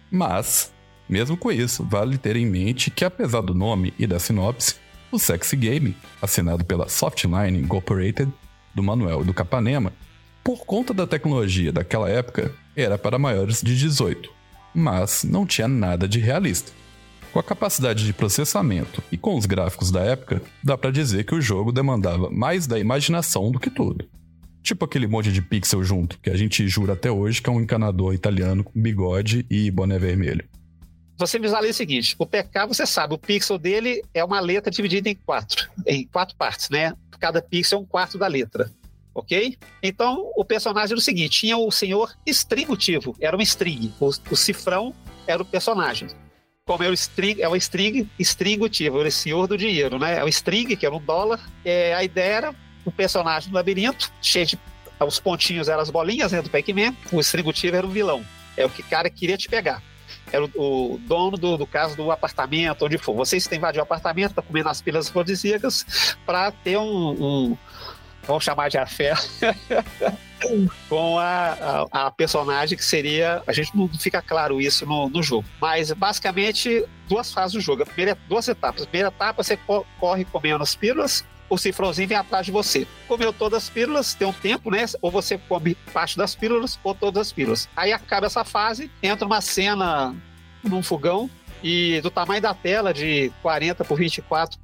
Mas, 0.09 0.71
mesmo 1.09 1.35
com 1.35 1.51
isso, 1.51 1.83
vale 1.83 2.17
ter 2.17 2.35
em 2.35 2.45
mente 2.45 2.91
que 2.91 3.03
apesar 3.03 3.41
do 3.41 3.55
nome 3.55 3.93
e 3.97 4.05
da 4.05 4.19
sinopse, 4.19 4.75
o 5.11 5.19
sexy 5.19 5.57
game, 5.57 5.95
assinado 6.21 6.63
pela 6.63 6.87
Softline 6.87 7.59
Incorporated, 7.59 8.31
do 8.73 8.81
Manuel 8.81 9.25
do 9.25 9.33
Capanema, 9.33 9.91
por 10.43 10.65
conta 10.65 10.93
da 10.93 11.05
tecnologia 11.05 11.71
daquela 11.71 12.09
época, 12.09 12.53
era 12.75 12.97
para 12.97 13.19
maiores 13.19 13.61
de 13.61 13.77
18, 13.77 14.29
mas 14.73 15.23
não 15.23 15.45
tinha 15.45 15.67
nada 15.67 16.07
de 16.07 16.19
realista. 16.19 16.71
Com 17.31 17.39
a 17.39 17.43
capacidade 17.43 18.05
de 18.05 18.11
processamento 18.11 19.03
e 19.11 19.17
com 19.17 19.37
os 19.37 19.45
gráficos 19.45 19.91
da 19.91 20.01
época, 20.01 20.41
dá 20.63 20.77
para 20.77 20.91
dizer 20.91 21.25
que 21.25 21.35
o 21.35 21.41
jogo 21.41 21.71
demandava 21.71 22.29
mais 22.29 22.67
da 22.67 22.79
imaginação 22.79 23.51
do 23.51 23.59
que 23.59 23.69
tudo. 23.69 24.09
Tipo 24.63 24.85
aquele 24.85 25.07
monte 25.07 25.31
de 25.31 25.41
pixel 25.41 25.83
junto, 25.83 26.19
que 26.19 26.29
a 26.29 26.35
gente 26.35 26.67
jura 26.67 26.93
até 26.93 27.11
hoje 27.11 27.41
que 27.41 27.49
é 27.49 27.53
um 27.53 27.61
encanador 27.61 28.13
italiano 28.13 28.63
com 28.63 28.81
bigode 28.81 29.45
e 29.49 29.71
boné 29.71 29.97
vermelho. 29.97 30.43
Você 31.17 31.39
visualiza 31.39 31.73
o 31.73 31.77
seguinte: 31.77 32.15
o 32.17 32.25
PK, 32.25 32.65
você 32.67 32.85
sabe, 32.85 33.13
o 33.13 33.17
pixel 33.17 33.57
dele 33.57 34.03
é 34.13 34.23
uma 34.23 34.39
letra 34.39 34.71
dividida 34.71 35.07
em 35.07 35.15
quatro, 35.15 35.69
em 35.87 36.05
quatro 36.07 36.35
partes, 36.35 36.69
né? 36.69 36.93
Cada 37.19 37.41
pixel 37.41 37.79
é 37.79 37.81
um 37.81 37.85
quarto 37.85 38.17
da 38.17 38.27
letra 38.27 38.71
ok? 39.13 39.57
Então, 39.81 40.31
o 40.35 40.45
personagem 40.45 40.91
era 40.91 40.99
o 40.99 41.01
seguinte: 41.01 41.41
tinha 41.41 41.57
o 41.57 41.71
senhor 41.71 42.13
stringutivo, 42.25 43.15
era 43.19 43.35
um 43.35 43.41
string. 43.41 43.93
O, 43.99 44.07
o 44.07 44.35
cifrão 44.35 44.93
era 45.27 45.41
o 45.41 45.45
personagem. 45.45 46.09
Como 46.65 46.83
é 46.83 46.89
o 46.89 46.93
string, 46.93 47.41
é 47.41 47.49
o 47.49 47.55
string 47.55 48.09
stringutivo, 48.19 48.99
era 48.99 49.09
o 49.09 49.11
senhor 49.11 49.47
do 49.47 49.57
dinheiro, 49.57 49.97
né? 49.97 50.19
É 50.19 50.23
o 50.23 50.27
string, 50.27 50.75
que 50.75 50.85
era 50.85 50.95
um 50.95 51.01
dólar. 51.01 51.39
É, 51.65 51.93
a 51.93 52.03
ideia 52.03 52.33
era 52.35 52.55
um 52.85 52.91
personagem 52.91 53.49
do 53.49 53.55
labirinto, 53.55 54.11
cheio 54.21 54.45
de. 54.45 54.59
Os 54.99 55.19
pontinhos 55.19 55.67
eram 55.67 55.81
as 55.81 55.89
bolinhas 55.89 56.31
né, 56.31 56.43
do 56.43 56.49
Pac-Man, 56.49 56.95
o 57.11 57.19
estringutivo 57.19 57.75
era 57.75 57.87
o 57.87 57.89
vilão. 57.89 58.23
É 58.55 58.63
o 58.65 58.69
que 58.69 58.83
cara 58.83 59.09
queria 59.09 59.35
te 59.35 59.49
pegar. 59.49 59.81
Era 60.31 60.45
o, 60.45 60.93
o 60.93 60.97
dono 60.99 61.37
do, 61.37 61.57
do, 61.57 61.65
caso 61.65 61.95
do 61.95 62.11
apartamento, 62.11 62.85
onde 62.85 62.97
for. 62.97 63.15
Vocês 63.15 63.47
têm 63.47 63.57
invadido 63.57 63.81
o 63.81 63.83
apartamento, 63.83 64.35
tá 64.35 64.41
comendo 64.41 64.69
as 64.69 64.81
pilas 64.81 65.09
afrodisíacas 65.09 66.15
para 66.25 66.51
ter 66.51 66.77
um, 66.77 67.11
um. 67.11 67.57
Vamos 68.25 68.43
chamar 68.43 68.69
de 68.69 68.77
afé. 68.77 69.13
com 70.89 71.19
a, 71.19 71.87
a, 71.91 72.07
a, 72.07 72.11
personagem 72.11 72.77
que 72.77 72.83
seria. 72.83 73.41
A 73.45 73.53
gente 73.53 73.75
não 73.75 73.87
fica 73.87 74.21
claro 74.21 74.59
isso 74.59 74.85
no, 74.85 75.09
no 75.09 75.21
jogo. 75.21 75.45
Mas 75.59 75.91
basicamente, 75.91 76.85
duas 77.07 77.31
fases 77.31 77.53
do 77.53 77.61
jogo. 77.61 77.83
A 77.83 77.85
primeira, 77.85 78.17
duas 78.27 78.47
etapas. 78.47 78.83
A 78.83 78.85
primeira 78.85 79.09
etapa, 79.09 79.43
você 79.43 79.57
corre 79.99 80.25
comendo 80.25 80.63
as 80.63 80.75
pílulas. 80.75 81.23
O 81.49 81.57
cifrãozinho 81.57 82.07
vem 82.07 82.17
atrás 82.17 82.45
de 82.45 82.51
você. 82.51 82.87
Comeu 83.07 83.33
todas 83.33 83.63
as 83.63 83.69
pílulas, 83.69 84.13
tem 84.13 84.25
um 84.25 84.31
tempo, 84.31 84.71
né? 84.71 84.85
Ou 85.01 85.11
você 85.11 85.37
come 85.37 85.75
parte 85.93 86.17
das 86.17 86.33
pílulas 86.33 86.79
ou 86.81 86.95
todas 86.95 87.27
as 87.27 87.33
pílulas. 87.33 87.67
Aí 87.75 87.91
acaba 87.91 88.25
essa 88.25 88.45
fase, 88.45 88.89
entra 89.03 89.27
uma 89.27 89.41
cena 89.41 90.15
num 90.63 90.81
fogão 90.81 91.29
e 91.61 91.99
do 92.01 92.09
tamanho 92.09 92.41
da 92.41 92.53
tela 92.53 92.93
de 92.93 93.31
40 93.41 93.83
por 93.83 93.97
24 93.97 94.57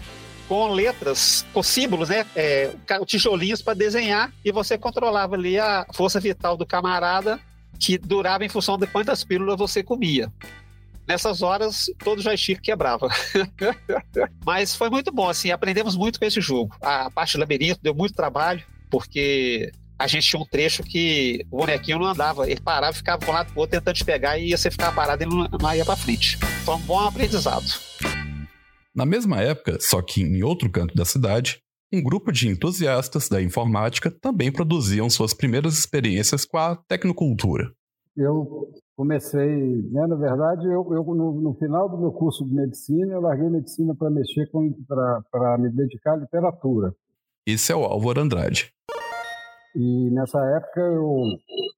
com 0.48 0.68
letras, 0.70 1.46
com 1.54 1.62
símbolos, 1.62 2.10
né? 2.10 2.26
É, 2.36 2.72
tijolinhos 3.06 3.62
para 3.62 3.74
desenhar 3.74 4.32
e 4.44 4.52
você 4.52 4.78
controlava 4.78 5.36
ali 5.36 5.60
a 5.60 5.86
força 5.94 6.20
vital 6.20 6.56
do 6.56 6.66
camarada 6.66 7.40
que 7.80 7.98
durava 7.98 8.44
em 8.44 8.50
função 8.50 8.78
de 8.78 8.88
quantas 8.88 9.24
pílulas 9.24 9.58
você 9.58 9.84
comia. 9.84 10.32
Nessas 11.08 11.42
horas, 11.42 11.86
todo 12.04 12.22
joystick 12.22 12.62
quebrava. 12.62 13.08
Mas 14.46 14.76
foi 14.76 14.90
muito 14.90 15.12
bom, 15.12 15.30
assim, 15.30 15.52
aprendemos 15.52 15.96
muito 15.96 16.20
com 16.20 16.26
esse 16.26 16.42
jogo. 16.42 16.76
A 16.82 17.10
parte 17.10 17.38
do 17.38 17.40
labirinto 17.40 17.80
deu 17.82 17.96
muito 17.96 18.14
trabalho, 18.14 18.62
porque 18.90 19.72
a 19.98 20.06
gente 20.06 20.28
tinha 20.28 20.42
um 20.42 20.46
trecho 20.46 20.84
que 20.84 21.46
o 21.50 21.58
bonequinho 21.58 22.00
não 22.00 22.08
andava, 22.08 22.50
ele 22.50 22.60
parava, 22.60 22.94
ficava 22.94 23.24
de 23.24 23.30
um 23.30 23.34
lado 23.34 23.52
pro 23.52 23.62
outro 23.62 23.80
tentando 23.80 23.96
te 23.96 24.04
pegar 24.04 24.38
e 24.38 24.50
ia 24.50 24.58
você 24.58 24.70
ficar 24.70 24.92
parado 24.92 25.24
e 25.24 25.26
não, 25.26 25.48
não 25.48 25.76
ia 25.76 25.86
para 25.86 25.96
frente. 25.96 26.38
Foi 26.66 26.76
um 26.76 26.80
bom 26.80 27.00
aprendizado. 27.00 27.87
Na 28.98 29.06
mesma 29.06 29.40
época, 29.40 29.78
só 29.80 30.02
que 30.02 30.24
em 30.24 30.42
outro 30.42 30.72
canto 30.72 30.96
da 30.96 31.06
cidade, 31.06 31.62
um 31.94 32.02
grupo 32.02 32.32
de 32.32 32.48
entusiastas 32.48 33.30
da 33.30 33.40
informática 33.40 34.10
também 34.10 34.52
produziam 34.52 35.08
suas 35.08 35.36
primeiras 35.36 35.78
experiências 35.78 36.44
com 36.46 36.58
a 36.58 36.76
tecnocultura. 36.76 37.72
Eu 38.18 38.72
comecei, 38.96 39.84
né, 39.92 40.08
na 40.08 40.16
verdade, 40.16 40.66
eu, 40.66 40.84
eu 40.92 41.04
no, 41.14 41.40
no, 41.40 41.54
final 41.60 41.88
do 41.88 42.00
meu 42.00 42.12
curso 42.12 42.44
de 42.44 42.52
medicina, 42.52 43.14
eu 43.14 43.22
larguei 43.22 43.48
medicina 43.48 43.94
para 43.94 44.10
mexer 44.10 44.50
com, 44.50 44.74
para 45.30 45.60
me 45.60 45.70
dedicar 45.70 46.14
à 46.14 46.18
literatura. 46.18 46.92
Esse 47.46 47.72
é 47.72 47.76
o 47.76 47.84
Álvaro 47.84 48.20
Andrade. 48.20 48.74
E 49.76 50.10
nessa 50.10 50.44
época 50.56 50.82
eu 50.82 51.22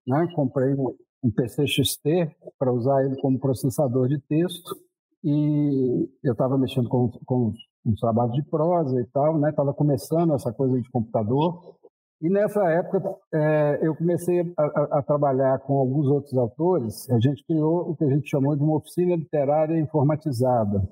né, 0.06 0.26
comprei 0.34 0.72
um, 0.72 0.96
um 1.22 1.30
PC 1.30 1.66
XT 1.66 2.34
para 2.58 2.72
usar 2.72 3.04
ele 3.04 3.20
como 3.20 3.38
processador 3.38 4.08
de 4.08 4.18
texto 4.20 4.74
e 5.22 6.08
eu 6.24 6.32
estava 6.32 6.56
mexendo 6.56 6.88
com, 6.88 7.10
com 7.26 7.52
uns 7.84 8.00
trabalhos 8.00 8.34
de 8.34 8.42
prosa 8.42 9.00
e 9.00 9.06
tal, 9.06 9.38
né? 9.38 9.50
Estava 9.50 9.72
começando 9.74 10.34
essa 10.34 10.52
coisa 10.52 10.80
de 10.80 10.90
computador. 10.90 11.76
E 12.22 12.28
nessa 12.28 12.62
época 12.70 13.16
é, 13.32 13.78
eu 13.82 13.94
comecei 13.96 14.40
a, 14.40 14.62
a, 14.62 14.98
a, 14.98 15.02
trabalhar 15.02 15.58
com 15.60 15.78
alguns 15.78 16.06
outros 16.06 16.36
autores. 16.36 17.08
A 17.10 17.18
gente 17.18 17.44
criou 17.46 17.90
o 17.90 17.96
que 17.96 18.04
a 18.04 18.08
gente 18.08 18.28
chamou 18.28 18.54
de 18.54 18.62
uma 18.62 18.76
oficina 18.76 19.16
literária 19.16 19.78
informatizada. 19.78 20.86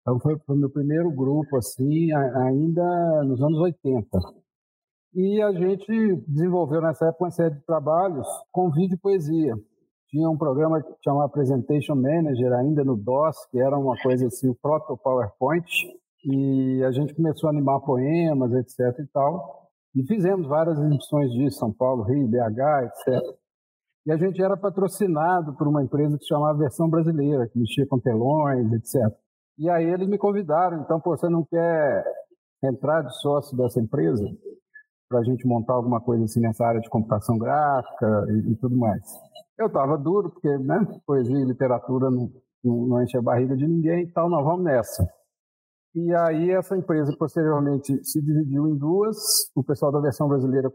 Então 0.00 0.18
foi 0.20 0.34
o 0.34 0.54
meu 0.54 0.70
primeiro 0.70 1.10
grupo, 1.10 1.56
assim, 1.56 2.12
ainda 2.12 3.24
nos 3.24 3.40
anos 3.40 3.58
80. 3.58 4.18
E 5.14 5.40
a 5.40 5.52
gente 5.52 6.16
desenvolveu 6.26 6.82
nessa 6.82 7.06
época 7.06 7.24
uma 7.24 7.30
série 7.30 7.54
de 7.54 7.64
trabalhos 7.64 8.26
com 8.50 8.70
vídeo 8.70 8.98
poesia 9.00 9.54
tinha 10.14 10.30
um 10.30 10.38
programa 10.38 10.80
que 10.80 10.92
chamava 11.02 11.28
Presentation 11.28 11.96
Manager, 11.96 12.52
ainda 12.52 12.84
no 12.84 12.96
DOS, 12.96 13.34
que 13.50 13.58
era 13.58 13.76
uma 13.76 14.00
coisa 14.00 14.28
assim, 14.28 14.48
o 14.48 14.54
proto 14.54 14.96
PowerPoint, 14.96 15.66
e 16.24 16.84
a 16.84 16.92
gente 16.92 17.12
começou 17.14 17.48
a 17.48 17.52
animar 17.52 17.80
poemas, 17.80 18.52
etc 18.52 18.96
e 19.00 19.06
tal, 19.12 19.68
e 19.92 20.06
fizemos 20.06 20.46
várias 20.46 20.78
exibições 20.78 21.32
disso, 21.32 21.58
São 21.58 21.72
Paulo, 21.72 22.04
Rio, 22.04 22.28
BH, 22.28 22.84
etc. 22.84 23.20
E 24.06 24.12
a 24.12 24.16
gente 24.16 24.40
era 24.40 24.56
patrocinado 24.56 25.56
por 25.56 25.66
uma 25.66 25.82
empresa 25.82 26.16
que 26.16 26.26
chamava 26.26 26.58
Versão 26.58 26.88
Brasileira, 26.88 27.48
que 27.48 27.58
mexia 27.58 27.86
com 27.88 27.98
telões, 27.98 28.72
etc. 28.72 29.12
E 29.58 29.68
aí 29.68 29.84
eles 29.84 30.06
me 30.08 30.16
convidaram, 30.16 30.80
então, 30.80 31.00
pô, 31.00 31.16
você 31.16 31.28
não 31.28 31.44
quer 31.44 32.04
entrar 32.62 33.02
de 33.02 33.20
sócio 33.20 33.56
dessa 33.56 33.80
empresa 33.80 34.24
para 35.14 35.20
a 35.20 35.24
gente 35.24 35.46
montar 35.46 35.74
alguma 35.74 36.00
coisa 36.00 36.24
assim 36.24 36.40
nessa 36.40 36.66
área 36.66 36.80
de 36.80 36.90
computação 36.90 37.38
gráfica 37.38 38.26
e, 38.30 38.50
e 38.50 38.56
tudo 38.56 38.76
mais? 38.76 39.00
Eu 39.56 39.68
estava 39.68 39.96
duro, 39.96 40.28
porque 40.30 40.58
né, 40.58 40.84
poesia 41.06 41.38
e 41.38 41.44
literatura 41.44 42.10
não, 42.10 42.28
não, 42.64 42.86
não 42.88 43.02
enche 43.02 43.16
a 43.16 43.22
barriga 43.22 43.56
de 43.56 43.64
ninguém 43.64 44.02
e 44.02 44.10
tal, 44.10 44.28
nós 44.28 44.44
vamos 44.44 44.64
nessa. 44.64 45.08
E 45.94 46.12
aí 46.12 46.50
essa 46.50 46.76
empresa 46.76 47.14
posteriormente 47.16 48.04
se 48.04 48.20
dividiu 48.20 48.66
em 48.66 48.76
duas. 48.76 49.16
O 49.54 49.62
pessoal 49.62 49.92
da 49.92 50.00
versão 50.00 50.26
brasileira 50.26 50.68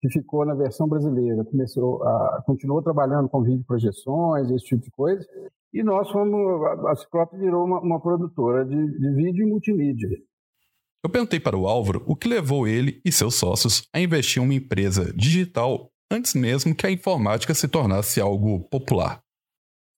que 0.00 0.08
ficou 0.08 0.46
na 0.46 0.54
versão 0.54 0.88
brasileira 0.88 1.44
começou 1.44 2.04
a 2.04 2.44
continuou 2.46 2.80
trabalhando 2.80 3.28
com 3.28 3.42
vídeo 3.42 3.64
projeções, 3.66 4.48
esse 4.52 4.66
tipo 4.66 4.82
de 4.82 4.90
coisa. 4.92 5.26
E 5.74 5.82
nós 5.82 6.08
fomos 6.12 6.64
a 6.86 6.94
Ciclope 6.94 7.36
virou 7.36 7.64
uma, 7.64 7.80
uma 7.80 8.00
produtora 8.00 8.64
de, 8.64 8.76
de 8.76 9.14
vídeo 9.14 9.44
e 9.44 9.50
multimídia. 9.50 10.08
Eu 11.02 11.08
perguntei 11.08 11.40
para 11.40 11.56
o 11.56 11.66
Álvaro 11.66 12.02
o 12.06 12.14
que 12.14 12.28
levou 12.28 12.68
ele 12.68 13.00
e 13.04 13.10
seus 13.10 13.34
sócios 13.34 13.88
a 13.92 14.00
investir 14.00 14.42
em 14.42 14.44
uma 14.44 14.54
empresa 14.54 15.12
digital 15.14 15.90
antes 16.10 16.34
mesmo 16.34 16.74
que 16.74 16.86
a 16.86 16.90
informática 16.90 17.54
se 17.54 17.68
tornasse 17.68 18.20
algo 18.20 18.60
popular. 18.68 19.22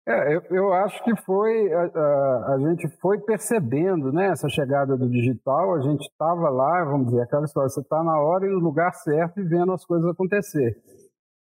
É, 0.06 0.34
eu, 0.34 0.42
eu 0.50 0.72
acho 0.72 1.02
que 1.04 1.14
foi 1.22 1.72
a, 1.72 1.84
a, 1.84 2.54
a, 2.54 2.58
gente 2.58 2.88
foi 3.00 3.20
percebendo, 3.20 4.12
né, 4.12 4.30
essa 4.30 4.48
chegada 4.48 4.96
do 4.96 5.08
digital. 5.08 5.74
A 5.74 5.80
gente 5.80 6.02
estava 6.02 6.50
lá, 6.50 6.84
vamos 6.84 7.06
dizer, 7.06 7.22
aquela 7.22 7.44
história, 7.44 7.68
você 7.68 7.80
está 7.80 8.02
na 8.02 8.18
hora 8.18 8.44
e 8.44 8.50
no 8.50 8.58
lugar 8.58 8.92
certo 8.94 9.40
e 9.40 9.44
vendo 9.44 9.72
as 9.72 9.84
coisas 9.84 10.08
acontecer. 10.10 10.76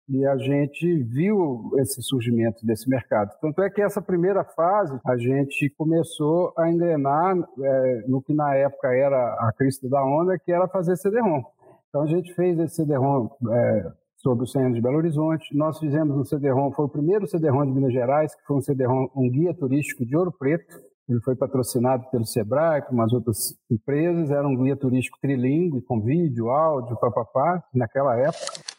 E 0.09 0.25
a 0.25 0.35
gente 0.37 1.03
viu 1.03 1.71
esse 1.77 2.01
surgimento 2.01 2.65
desse 2.65 2.89
mercado. 2.89 3.29
Tanto 3.39 3.61
é 3.61 3.69
que 3.69 3.79
essa 3.79 4.01
primeira 4.01 4.43
fase 4.43 4.99
a 5.05 5.15
gente 5.15 5.69
começou 5.77 6.51
a 6.57 6.67
engrenar 6.67 7.37
é, 7.61 8.03
no 8.07 8.19
que 8.19 8.33
na 8.33 8.55
época 8.55 8.87
era 8.87 9.33
a 9.35 9.53
crista 9.55 9.87
da 9.87 10.03
onda, 10.03 10.39
que 10.39 10.51
era 10.51 10.67
fazer 10.67 10.97
CD-ROM. 10.97 11.43
Então 11.89 12.01
a 12.01 12.07
gente 12.07 12.33
fez 12.33 12.57
esse 12.57 12.77
CD-ROM 12.77 13.29
é, 13.51 13.91
sobre 14.17 14.45
o 14.45 14.47
Senhor 14.47 14.73
de 14.73 14.81
Belo 14.81 14.97
Horizonte. 14.97 15.55
Nós 15.55 15.77
fizemos 15.77 16.17
um 16.17 16.25
CD-ROM, 16.25 16.71
foi 16.71 16.85
o 16.85 16.89
primeiro 16.89 17.27
CD-ROM 17.27 17.67
de 17.67 17.71
Minas 17.71 17.93
Gerais, 17.93 18.33
que 18.33 18.43
foi 18.47 18.57
um 18.57 18.61
CD-ROM, 18.61 19.09
um 19.15 19.29
guia 19.29 19.53
turístico 19.53 20.03
de 20.03 20.17
Ouro 20.17 20.31
Preto. 20.31 20.89
Ele 21.07 21.21
foi 21.21 21.35
patrocinado 21.35 22.09
pelo 22.09 22.25
Sebrae, 22.25 22.81
com 22.81 22.93
umas 22.93 23.13
outras 23.13 23.55
empresas. 23.69 24.31
Era 24.31 24.47
um 24.47 24.55
guia 24.55 24.75
turístico 24.75 25.19
trilingue, 25.21 25.81
com 25.81 26.01
vídeo, 26.01 26.49
áudio, 26.49 26.97
papapá, 26.97 27.63
naquela 27.73 28.15
época. 28.17 28.78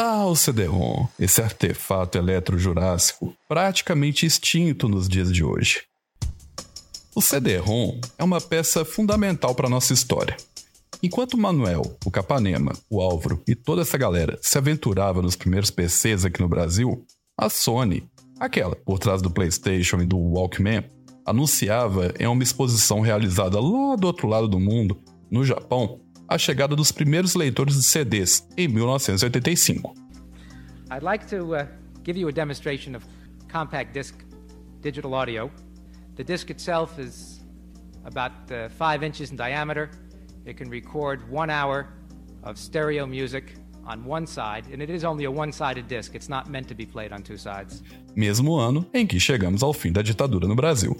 Ah, 0.00 0.26
o 0.26 0.36
CD-ROM, 0.36 1.08
esse 1.18 1.42
artefato 1.42 2.16
eletrojurássico, 2.16 3.34
praticamente 3.48 4.24
extinto 4.24 4.88
nos 4.88 5.08
dias 5.08 5.32
de 5.32 5.42
hoje. 5.42 5.82
O 7.16 7.20
CD-ROM 7.20 8.00
é 8.16 8.22
uma 8.22 8.40
peça 8.40 8.84
fundamental 8.84 9.56
para 9.56 9.68
nossa 9.68 9.92
história. 9.92 10.36
Enquanto 11.02 11.34
o 11.34 11.36
Manuel, 11.36 11.82
o 12.04 12.12
Capanema, 12.12 12.74
o 12.88 13.00
Álvaro 13.00 13.42
e 13.44 13.56
toda 13.56 13.82
essa 13.82 13.98
galera 13.98 14.38
se 14.40 14.56
aventurava 14.56 15.20
nos 15.20 15.34
primeiros 15.34 15.68
PCs 15.68 16.24
aqui 16.24 16.40
no 16.40 16.48
Brasil, 16.48 17.04
a 17.36 17.50
Sony, 17.50 18.08
aquela 18.38 18.76
por 18.76 19.00
trás 19.00 19.20
do 19.20 19.32
PlayStation 19.32 20.00
e 20.00 20.06
do 20.06 20.16
Walkman, 20.16 20.84
anunciava 21.26 22.14
em 22.20 22.26
uma 22.28 22.44
exposição 22.44 23.00
realizada 23.00 23.58
lá 23.58 23.96
do 23.96 24.06
outro 24.06 24.28
lado 24.28 24.46
do 24.46 24.60
mundo, 24.60 24.96
no 25.28 25.44
Japão, 25.44 25.98
a 26.28 26.36
chegada 26.36 26.76
dos 26.76 26.92
primeiros 26.92 27.34
leitores 27.34 27.74
de 27.76 27.82
CDs 27.82 28.46
em 28.56 28.68
1985. 28.68 29.94
I'd 30.90 31.02
like 31.02 31.26
to 31.26 31.54
uh, 31.54 31.66
give 32.04 32.18
you 32.18 32.28
a 32.28 32.32
demonstration 32.32 32.94
of 32.94 33.04
compact 33.50 33.92
disc 33.92 34.14
digital 34.82 35.14
audio. 35.14 35.50
The 36.16 36.24
disc 36.24 36.50
itself 36.50 36.98
is 36.98 37.40
about 38.04 38.32
5 38.48 39.02
uh, 39.02 39.06
inches 39.06 39.30
in 39.30 39.36
diameter. 39.36 39.90
It 40.44 40.56
can 40.56 40.70
record 40.70 41.22
one 41.30 41.50
hour 41.50 41.88
of 42.42 42.58
stereo 42.58 43.06
music 43.06 43.54
on 43.84 44.04
one 44.04 44.26
side, 44.26 44.64
and 44.72 44.82
it 44.82 44.90
is 44.90 45.04
only 45.04 45.24
a 45.24 45.30
one-sided 45.30 45.88
disc. 45.88 46.14
It's 46.14 46.28
not 46.28 46.48
meant 46.48 46.68
to 46.68 46.74
be 46.74 46.86
played 46.86 47.12
on 47.12 47.22
two 47.22 47.36
sides. 47.38 47.82
Mesmo 48.14 48.58
ano 48.58 48.86
em 48.92 49.06
que 49.06 49.18
chegamos 49.18 49.62
ao 49.62 49.72
fim 49.72 49.92
da 49.92 50.02
ditadura 50.02 50.46
no 50.46 50.54
Brasil. 50.54 50.96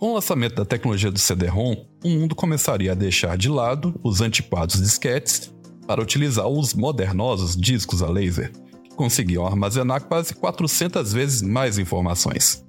Com 0.00 0.12
o 0.12 0.14
lançamento 0.14 0.54
da 0.54 0.64
tecnologia 0.64 1.10
do 1.10 1.18
CD-ROM, 1.18 1.76
o 2.02 2.08
mundo 2.08 2.34
começaria 2.34 2.92
a 2.92 2.94
deixar 2.94 3.36
de 3.36 3.50
lado 3.50 4.00
os 4.02 4.22
antiquados 4.22 4.80
disquetes 4.80 5.52
para 5.86 6.00
utilizar 6.00 6.48
os 6.48 6.72
modernosos 6.72 7.54
discos 7.54 8.02
a 8.02 8.08
laser, 8.08 8.50
que 8.82 8.94
conseguiam 8.96 9.46
armazenar 9.46 10.02
quase 10.04 10.32
400 10.32 11.12
vezes 11.12 11.42
mais 11.42 11.76
informações. 11.76 12.64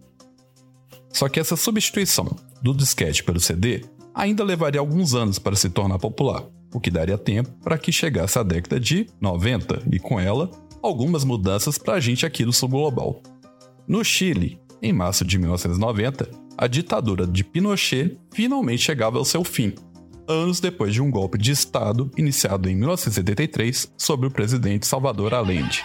Só 1.14 1.30
que 1.30 1.40
essa 1.40 1.56
substituição 1.56 2.36
do 2.62 2.74
disquete 2.74 3.24
pelo 3.24 3.40
CD 3.40 3.86
ainda 4.14 4.44
levaria 4.44 4.82
alguns 4.82 5.16
anos 5.16 5.40
para 5.40 5.56
se 5.56 5.70
tornar 5.70 6.00
popular, 6.00 6.44
o 6.74 6.82
que 6.82 6.92
daria 6.92 7.18
tempo 7.18 7.50
para 7.64 7.78
que 7.78 7.94
chegasse 7.94 8.38
a 8.38 8.44
década 8.44 8.78
de 8.78 9.08
90 9.22 9.84
e 9.90 10.00
com 10.00 10.20
ela 10.20 10.52
algumas 10.84 11.24
mudanças 11.24 11.78
para 11.78 11.94
a 11.94 12.00
gente 12.02 12.26
aqui 12.26 12.44
do 12.44 12.52
sul 12.52 12.68
global. 12.68 13.24
No 13.88 14.04
Chile, 14.04 14.60
em 14.82 14.92
março 14.92 15.24
de 15.24 15.38
1990, 15.38 16.42
a 16.62 16.68
ditadura 16.68 17.26
de 17.26 17.44
Pinochet 17.44 18.20
finalmente 18.32 18.84
chegava 18.84 19.18
ao 19.18 19.26
seu 19.26 19.44
fim, 19.44 19.74
anos 20.28 20.60
depois 20.60 20.94
de 20.94 21.02
um 21.02 21.10
golpe 21.10 21.36
de 21.36 21.50
Estado 21.50 22.12
iniciado 22.16 22.70
em 22.70 22.76
1973 22.76 23.92
sobre 23.98 24.28
o 24.28 24.32
presidente 24.32 24.86
Salvador 24.86 25.34
Allende. 25.34 25.84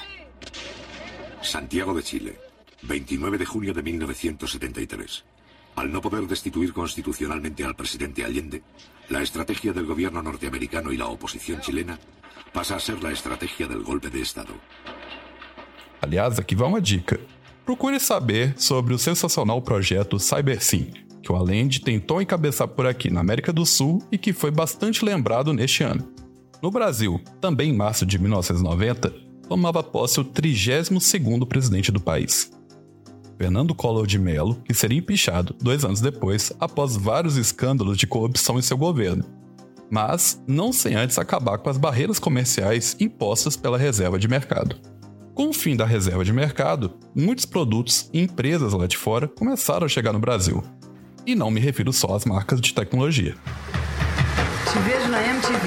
Santiago 1.42 1.98
de 1.98 2.06
Chile, 2.06 2.38
29 2.82 3.38
de 3.38 3.46
junio 3.46 3.72
de 3.72 3.82
1973. 3.82 5.24
Al 5.76 5.90
no 5.90 6.02
poder 6.02 6.26
destituir 6.26 6.74
constitucionalmente 6.74 7.64
al 7.64 7.74
presidente 7.74 8.22
Allende, 8.22 8.62
la 9.08 9.22
estrategia 9.22 9.72
del 9.72 9.86
gobierno 9.86 10.22
norteamericano 10.22 10.92
y 10.92 10.98
la 10.98 11.06
oposición 11.06 11.62
chilena 11.62 11.98
pasa 12.52 12.76
a 12.76 12.80
ser 12.80 13.02
la 13.02 13.12
estrategia 13.12 13.66
del 13.66 13.82
golpe 13.82 14.10
de 14.10 14.20
Estado. 14.20 14.52
Aliás, 16.02 16.38
aqui 16.38 16.54
vai 16.54 16.68
uma 16.68 16.82
dica. 16.82 17.18
Procure 17.66 17.98
saber 17.98 18.55
sobre 18.57 18.94
o 18.94 18.98
sensacional 18.98 19.61
projeto 19.61 20.20
CyberSim, 20.20 20.92
que 21.20 21.33
o 21.33 21.35
Allende 21.35 21.81
tentou 21.81 22.22
encabeçar 22.22 22.68
por 22.68 22.87
aqui 22.87 23.11
na 23.11 23.18
América 23.18 23.52
do 23.52 23.66
Sul 23.66 24.00
e 24.11 24.16
que 24.16 24.33
foi 24.33 24.52
bastante 24.52 25.05
lembrado 25.05 25.52
neste 25.52 25.83
ano. 25.83 26.09
No 26.62 26.70
Brasil, 26.70 27.20
também 27.40 27.70
em 27.70 27.76
março 27.76 28.07
de 28.07 28.20
1990, 28.20 29.12
tomava 29.48 29.83
posse 29.83 30.20
o 30.20 30.24
32º 30.24 31.44
presidente 31.44 31.90
do 31.90 31.98
país. 31.98 32.52
Fernando 33.37 33.74
Collor 33.74 34.07
de 34.07 34.18
Mello, 34.18 34.62
que 34.64 34.72
seria 34.72 34.98
empichado 34.98 35.52
dois 35.61 35.85
anos 35.85 36.00
depois, 36.00 36.52
após 36.61 36.96
vários 36.96 37.37
escândalos 37.37 37.98
de 37.98 38.07
corrupção 38.07 38.61
em 38.61 38.62
seu 38.62 38.79
governo, 38.79 39.24
mas 39.90 40.40
não 40.46 40.72
sem 40.72 40.94
antes 40.94 41.18
acabar 41.18 41.59
com 41.59 41.68
as 41.68 41.79
barreiras 41.79 42.20
comerciais 42.20 42.96
impostas 43.00 43.57
pela 43.57 43.76
reserva 43.76 44.20
de 44.20 44.29
mercado. 44.29 44.76
Com 45.37 45.51
o 45.51 45.53
fim 45.53 45.77
da 45.77 45.85
reserva 45.85 46.25
de 46.25 46.33
mercado, 46.33 46.94
muitos 47.14 47.44
produtos 47.44 48.09
e 48.11 48.22
empresas 48.22 48.72
lá 48.72 48.87
de 48.87 48.96
fora 48.96 49.29
começaram 49.29 49.85
a 49.85 49.88
chegar 49.88 50.11
no 50.11 50.18
Brasil. 50.18 50.64
E 51.27 51.35
não 51.35 51.51
me 51.51 51.61
refiro 51.61 51.92
só 51.92 52.16
às 52.16 52.25
marcas 52.25 52.59
de 52.59 52.72
tecnologia. 52.72 53.37
Te 54.72 54.79
vejo 54.79 55.09
na 55.11 55.22
MTV. 55.22 55.59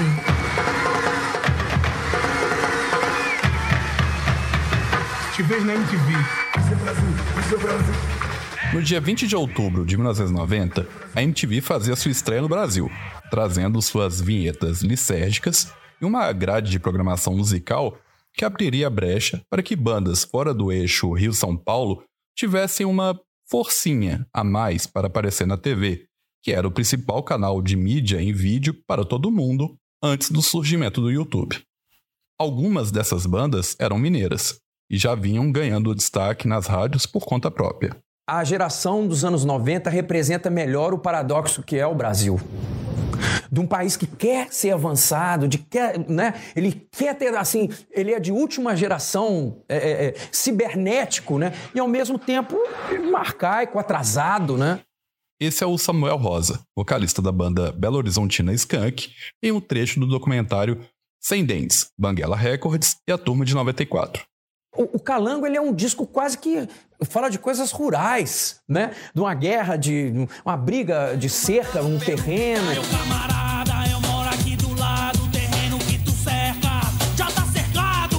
Te 5.36 5.42
vejo 5.44 5.64
na 5.64 5.74
MTV. 5.76 6.12
Isso 6.58 6.72
é 6.72 6.74
Brasil, 6.74 7.08
isso 7.38 7.54
é 7.54 7.58
Brasil. 7.58 7.94
No 8.72 8.82
dia 8.82 9.00
20 9.00 9.28
de 9.28 9.36
outubro 9.36 9.86
de 9.86 9.96
1990, 9.96 10.88
a 11.14 11.22
MTV 11.22 11.60
fazia 11.60 11.94
sua 11.94 12.10
estreia 12.10 12.42
no 12.42 12.48
Brasil, 12.48 12.90
trazendo 13.30 13.80
suas 13.80 14.20
vinhetas 14.20 14.82
lisérgicas 14.82 15.72
e 16.02 16.04
uma 16.04 16.32
grade 16.32 16.72
de 16.72 16.80
programação 16.80 17.36
musical 17.36 17.96
que 18.34 18.44
abriria 18.44 18.88
brecha 18.88 19.42
para 19.50 19.62
que 19.62 19.76
bandas 19.76 20.24
fora 20.24 20.54
do 20.54 20.70
eixo 20.72 21.12
Rio-São 21.12 21.56
Paulo 21.56 22.02
tivessem 22.36 22.86
uma 22.86 23.18
forcinha 23.50 24.26
a 24.32 24.44
mais 24.44 24.86
para 24.86 25.08
aparecer 25.08 25.46
na 25.46 25.56
TV, 25.56 26.06
que 26.42 26.52
era 26.52 26.66
o 26.66 26.70
principal 26.70 27.22
canal 27.22 27.60
de 27.60 27.76
mídia 27.76 28.20
em 28.22 28.32
vídeo 28.32 28.74
para 28.86 29.04
todo 29.04 29.30
mundo 29.30 29.76
antes 30.02 30.30
do 30.30 30.40
surgimento 30.40 31.00
do 31.00 31.10
YouTube. 31.10 31.60
Algumas 32.38 32.90
dessas 32.90 33.26
bandas 33.26 33.76
eram 33.78 33.98
mineiras 33.98 34.58
e 34.90 34.96
já 34.96 35.14
vinham 35.14 35.52
ganhando 35.52 35.94
destaque 35.94 36.48
nas 36.48 36.66
rádios 36.66 37.04
por 37.04 37.24
conta 37.24 37.50
própria. 37.50 37.96
A 38.28 38.42
geração 38.44 39.06
dos 39.06 39.24
anos 39.24 39.44
90 39.44 39.90
representa 39.90 40.48
melhor 40.48 40.94
o 40.94 40.98
paradoxo 40.98 41.62
que 41.62 41.76
é 41.76 41.86
o 41.86 41.94
Brasil 41.94 42.40
de 43.50 43.60
um 43.60 43.66
país 43.66 43.96
que 43.96 44.06
quer 44.06 44.52
ser 44.52 44.72
avançado, 44.72 45.48
de 45.48 45.58
quer, 45.58 45.98
né? 46.08 46.34
Ele 46.54 46.88
quer 46.90 47.14
ter 47.14 47.34
assim, 47.36 47.68
ele 47.90 48.12
é 48.12 48.20
de 48.20 48.32
última 48.32 48.76
geração 48.76 49.62
é, 49.68 49.76
é, 49.76 50.06
é 50.06 50.14
cibernético, 50.32 51.38
né? 51.38 51.52
E 51.74 51.80
ao 51.80 51.88
mesmo 51.88 52.18
tempo 52.18 52.56
arcaico, 53.14 53.78
atrasado, 53.78 54.56
né? 54.56 54.80
Esse 55.40 55.64
é 55.64 55.66
o 55.66 55.78
Samuel 55.78 56.16
Rosa, 56.16 56.60
vocalista 56.76 57.22
da 57.22 57.32
banda 57.32 57.72
Belo 57.72 57.96
Horizontina 57.96 58.52
Skunk, 58.52 59.10
em 59.42 59.50
um 59.50 59.60
trecho 59.60 59.98
do 59.98 60.06
documentário 60.06 60.84
Sem 61.18 61.44
Dentes, 61.44 61.90
Banguela 61.98 62.36
Records 62.36 62.96
e 63.08 63.12
a 63.12 63.16
Turma 63.16 63.44
de 63.44 63.54
94. 63.54 64.22
O, 64.76 64.96
o 64.96 65.00
Calango 65.00 65.46
ele 65.46 65.56
é 65.56 65.60
um 65.60 65.74
disco 65.74 66.06
quase 66.06 66.36
que 66.36 66.68
fala 67.08 67.30
de 67.30 67.38
coisas 67.38 67.70
rurais, 67.70 68.60
né? 68.68 68.92
De 69.14 69.20
uma 69.20 69.34
guerra, 69.34 69.76
de 69.76 70.28
uma 70.44 70.56
briga 70.56 71.16
de 71.16 71.28
cerca, 71.28 71.82
um 71.82 71.98
terreno. 71.98 72.70
Meu 72.72 72.82
camarada, 72.82 73.90
eu 73.90 74.00
moro 74.00 74.28
aqui 74.28 74.56
do 74.56 74.78
lado, 74.78 75.18
terreno 75.30 75.78
que 75.78 75.98
tu 75.98 76.10
cerca 76.10 76.80
já 77.16 77.26
tá 77.26 77.44
cercado. 77.46 78.18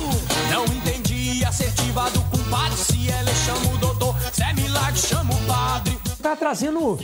Não 0.49 0.65
entendi 0.65 1.43
assertiva 1.45 2.09
do 2.11 2.21
compadre, 2.23 2.77
se 2.77 3.09
ela 3.09 3.33
chama 3.33 3.73
o 3.73 3.77
doutor, 3.77 4.15
se 4.31 4.43
é 4.43 4.53
milagre, 4.53 4.99
chama 4.99 5.33
o 5.33 5.45
padre. 5.45 5.97
Tá 6.21 6.35
trazendo 6.35 6.99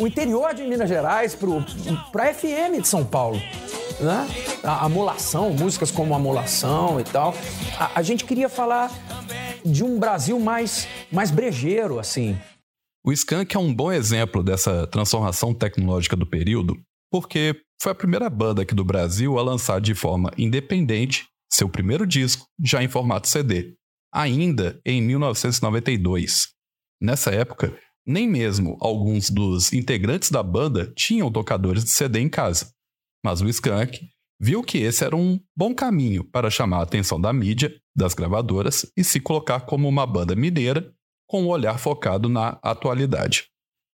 o 0.00 0.06
interior 0.06 0.54
de 0.54 0.62
Minas 0.64 0.88
Gerais 0.88 1.34
pro, 1.34 1.64
pra 2.10 2.32
FM 2.32 2.80
de 2.80 2.88
São 2.88 3.04
Paulo 3.04 3.40
né? 4.00 4.28
A 4.62 4.84
amolação, 4.84 5.50
músicas 5.50 5.90
como 5.90 6.14
amolação 6.14 7.00
e 7.00 7.04
tal. 7.04 7.34
A, 7.78 8.00
a 8.00 8.02
gente 8.02 8.24
queria 8.24 8.48
falar 8.48 8.90
de 9.64 9.84
um 9.84 9.98
Brasil 9.98 10.38
mais, 10.38 10.86
mais 11.10 11.30
brejeiro, 11.30 11.98
assim. 11.98 12.38
O 13.04 13.12
Skank 13.12 13.56
é 13.56 13.58
um 13.58 13.74
bom 13.74 13.90
exemplo 13.90 14.42
dessa 14.42 14.86
transformação 14.86 15.52
tecnológica 15.52 16.16
do 16.16 16.26
período, 16.26 16.76
porque 17.10 17.60
foi 17.82 17.92
a 17.92 17.96
primeira 17.96 18.30
banda 18.30 18.62
aqui 18.62 18.74
do 18.74 18.84
Brasil 18.84 19.38
a 19.38 19.42
lançar 19.42 19.80
de 19.80 19.94
forma 19.94 20.30
independente 20.38 21.26
seu 21.52 21.68
primeiro 21.68 22.06
disco, 22.06 22.46
já 22.62 22.82
em 22.82 22.88
formato 22.88 23.28
CD, 23.28 23.74
ainda 24.12 24.80
em 24.86 25.02
1992. 25.02 26.48
Nessa 27.00 27.30
época, 27.30 27.76
nem 28.06 28.28
mesmo 28.28 28.78
alguns 28.80 29.28
dos 29.28 29.72
integrantes 29.72 30.30
da 30.30 30.42
banda 30.42 30.92
tinham 30.96 31.30
tocadores 31.30 31.84
de 31.84 31.90
CD 31.90 32.20
em 32.20 32.28
casa. 32.28 32.72
Mas 33.24 33.40
o 33.40 33.48
Skank 33.48 34.00
viu 34.42 34.60
que 34.64 34.78
esse 34.78 35.04
era 35.04 35.14
um 35.14 35.38
bom 35.56 35.72
caminho 35.72 36.24
para 36.24 36.50
chamar 36.50 36.78
a 36.78 36.82
atenção 36.82 37.20
da 37.20 37.32
mídia, 37.32 37.72
das 37.94 38.12
gravadoras 38.12 38.84
e 38.96 39.04
se 39.04 39.20
colocar 39.20 39.60
como 39.60 39.88
uma 39.88 40.04
banda 40.04 40.34
mineira 40.34 40.92
com 41.28 41.44
um 41.44 41.48
olhar 41.48 41.78
focado 41.78 42.28
na 42.28 42.58
atualidade. 42.60 43.44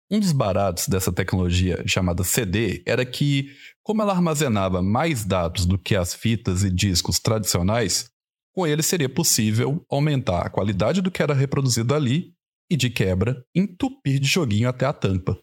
Um 0.09 0.21
dos 0.21 0.31
baratos 0.31 0.87
dessa 0.87 1.11
tecnologia 1.11 1.83
chamada 1.85 2.23
CD 2.23 2.81
era 2.85 3.05
que, 3.05 3.51
como 3.83 4.01
ela 4.01 4.13
armazenava 4.13 4.81
mais 4.81 5.25
dados 5.25 5.65
do 5.65 5.77
que 5.77 5.97
as 5.97 6.15
fitas 6.15 6.63
e 6.63 6.71
discos 6.71 7.19
tradicionais, 7.19 8.09
com 8.55 8.65
ele 8.65 8.81
seria 8.81 9.09
possível 9.09 9.85
aumentar 9.89 10.45
a 10.45 10.49
qualidade 10.49 11.01
do 11.01 11.11
que 11.11 11.21
era 11.21 11.33
reproduzido 11.33 11.93
ali 11.93 12.33
e, 12.71 12.77
de 12.77 12.89
quebra, 12.89 13.43
entupir 13.53 14.17
de 14.17 14.27
joguinho 14.27 14.69
até 14.69 14.85
a 14.85 14.93
tampa. 14.93 15.37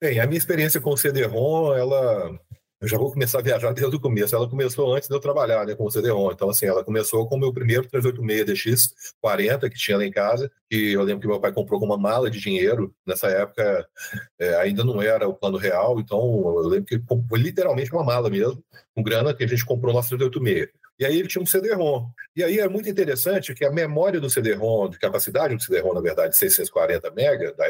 Bem, 0.00 0.20
a 0.20 0.26
minha 0.26 0.38
experiência 0.38 0.80
com 0.80 0.90
o 0.90 0.96
CD-ROM, 0.96 1.74
ela 1.74 2.38
eu 2.80 2.86
já 2.86 2.96
vou 2.96 3.10
começar 3.10 3.40
a 3.40 3.42
viajar 3.42 3.72
desde 3.72 3.96
o 3.96 4.00
começo. 4.00 4.36
Ela 4.36 4.48
começou 4.48 4.94
antes 4.94 5.08
de 5.08 5.14
eu 5.14 5.20
trabalhar 5.20 5.66
né, 5.66 5.74
com 5.74 5.84
o 5.84 5.90
CD-ROM. 5.90 6.30
Então, 6.30 6.48
assim, 6.48 6.66
ela 6.66 6.84
começou 6.84 7.28
com 7.28 7.34
o 7.34 7.38
meu 7.38 7.52
primeiro 7.52 7.88
386 7.88 8.94
DX40 9.22 9.68
que 9.68 9.76
tinha 9.76 9.96
lá 9.96 10.04
em 10.04 10.12
casa, 10.12 10.50
que 10.70 10.92
eu 10.92 11.02
lembro 11.02 11.22
que 11.22 11.26
meu 11.26 11.40
pai 11.40 11.52
comprou 11.52 11.80
com 11.80 11.86
uma 11.86 11.98
mala 11.98 12.30
de 12.30 12.38
dinheiro. 12.38 12.94
Nessa 13.04 13.26
época, 13.28 13.88
é, 14.38 14.54
ainda 14.56 14.84
não 14.84 15.02
era 15.02 15.28
o 15.28 15.34
plano 15.34 15.58
real, 15.58 15.98
então 15.98 16.18
eu 16.18 16.68
lembro 16.68 16.86
que 16.86 17.02
foi 17.28 17.38
literalmente 17.40 17.92
uma 17.92 18.04
mala 18.04 18.30
mesmo, 18.30 18.62
com 18.94 19.02
grana 19.02 19.34
que 19.34 19.42
a 19.42 19.48
gente 19.48 19.64
comprou 19.64 19.92
no 19.92 19.98
nosso 19.98 20.10
386. 20.10 20.68
E 21.00 21.04
aí 21.04 21.18
ele 21.18 21.28
tinha 21.28 21.42
um 21.42 21.46
CD-ROM. 21.46 22.08
E 22.34 22.42
aí 22.42 22.58
é 22.58 22.68
muito 22.68 22.88
interessante 22.88 23.54
que 23.54 23.64
a 23.64 23.70
memória 23.70 24.20
do 24.20 24.28
CD-ROM, 24.28 24.88
de 24.88 24.98
capacidade 24.98 25.54
do 25.54 25.62
CD-ROM, 25.62 25.94
na 25.94 26.00
verdade, 26.00 26.36
640 26.36 27.08
MB 27.10 27.54
da 27.56 27.66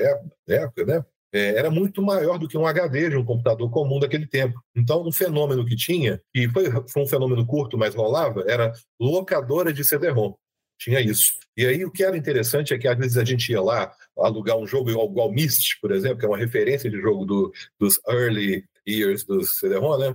época 0.48 0.84
né? 0.86 1.04
É, 1.32 1.58
era 1.58 1.70
muito 1.70 2.02
maior 2.02 2.38
do 2.38 2.48
que 2.48 2.56
um 2.56 2.66
HD 2.66 3.10
de 3.10 3.16
um 3.16 3.24
computador 3.24 3.70
comum 3.70 3.98
daquele 3.98 4.26
tempo. 4.26 4.60
Então, 4.74 5.06
um 5.06 5.12
fenômeno 5.12 5.64
que 5.64 5.76
tinha, 5.76 6.20
e 6.34 6.48
foi, 6.48 6.70
foi 6.88 7.02
um 7.02 7.06
fenômeno 7.06 7.46
curto, 7.46 7.76
mas 7.76 7.94
rolava, 7.94 8.44
era 8.46 8.72
locadora 8.98 9.72
de 9.72 9.84
CD-ROM. 9.84 10.34
Tinha 10.78 11.00
isso. 11.00 11.32
E 11.56 11.66
aí 11.66 11.84
o 11.84 11.90
que 11.90 12.04
era 12.04 12.16
interessante 12.16 12.72
é 12.72 12.78
que 12.78 12.86
às 12.86 12.96
vezes 12.96 13.16
a 13.16 13.24
gente 13.24 13.50
ia 13.50 13.60
lá 13.60 13.92
alugar 14.16 14.56
um 14.56 14.66
jogo 14.66 14.90
igual, 14.90 15.30
Myst, 15.30 15.80
por 15.80 15.90
exemplo, 15.90 16.18
que 16.18 16.24
é 16.24 16.28
uma 16.28 16.38
referência 16.38 16.88
de 16.88 17.00
jogo 17.00 17.24
do, 17.24 17.52
dos 17.80 18.00
early 18.08 18.64
years 18.86 19.24
do 19.24 19.44
CD-ROM, 19.44 19.98
né? 19.98 20.14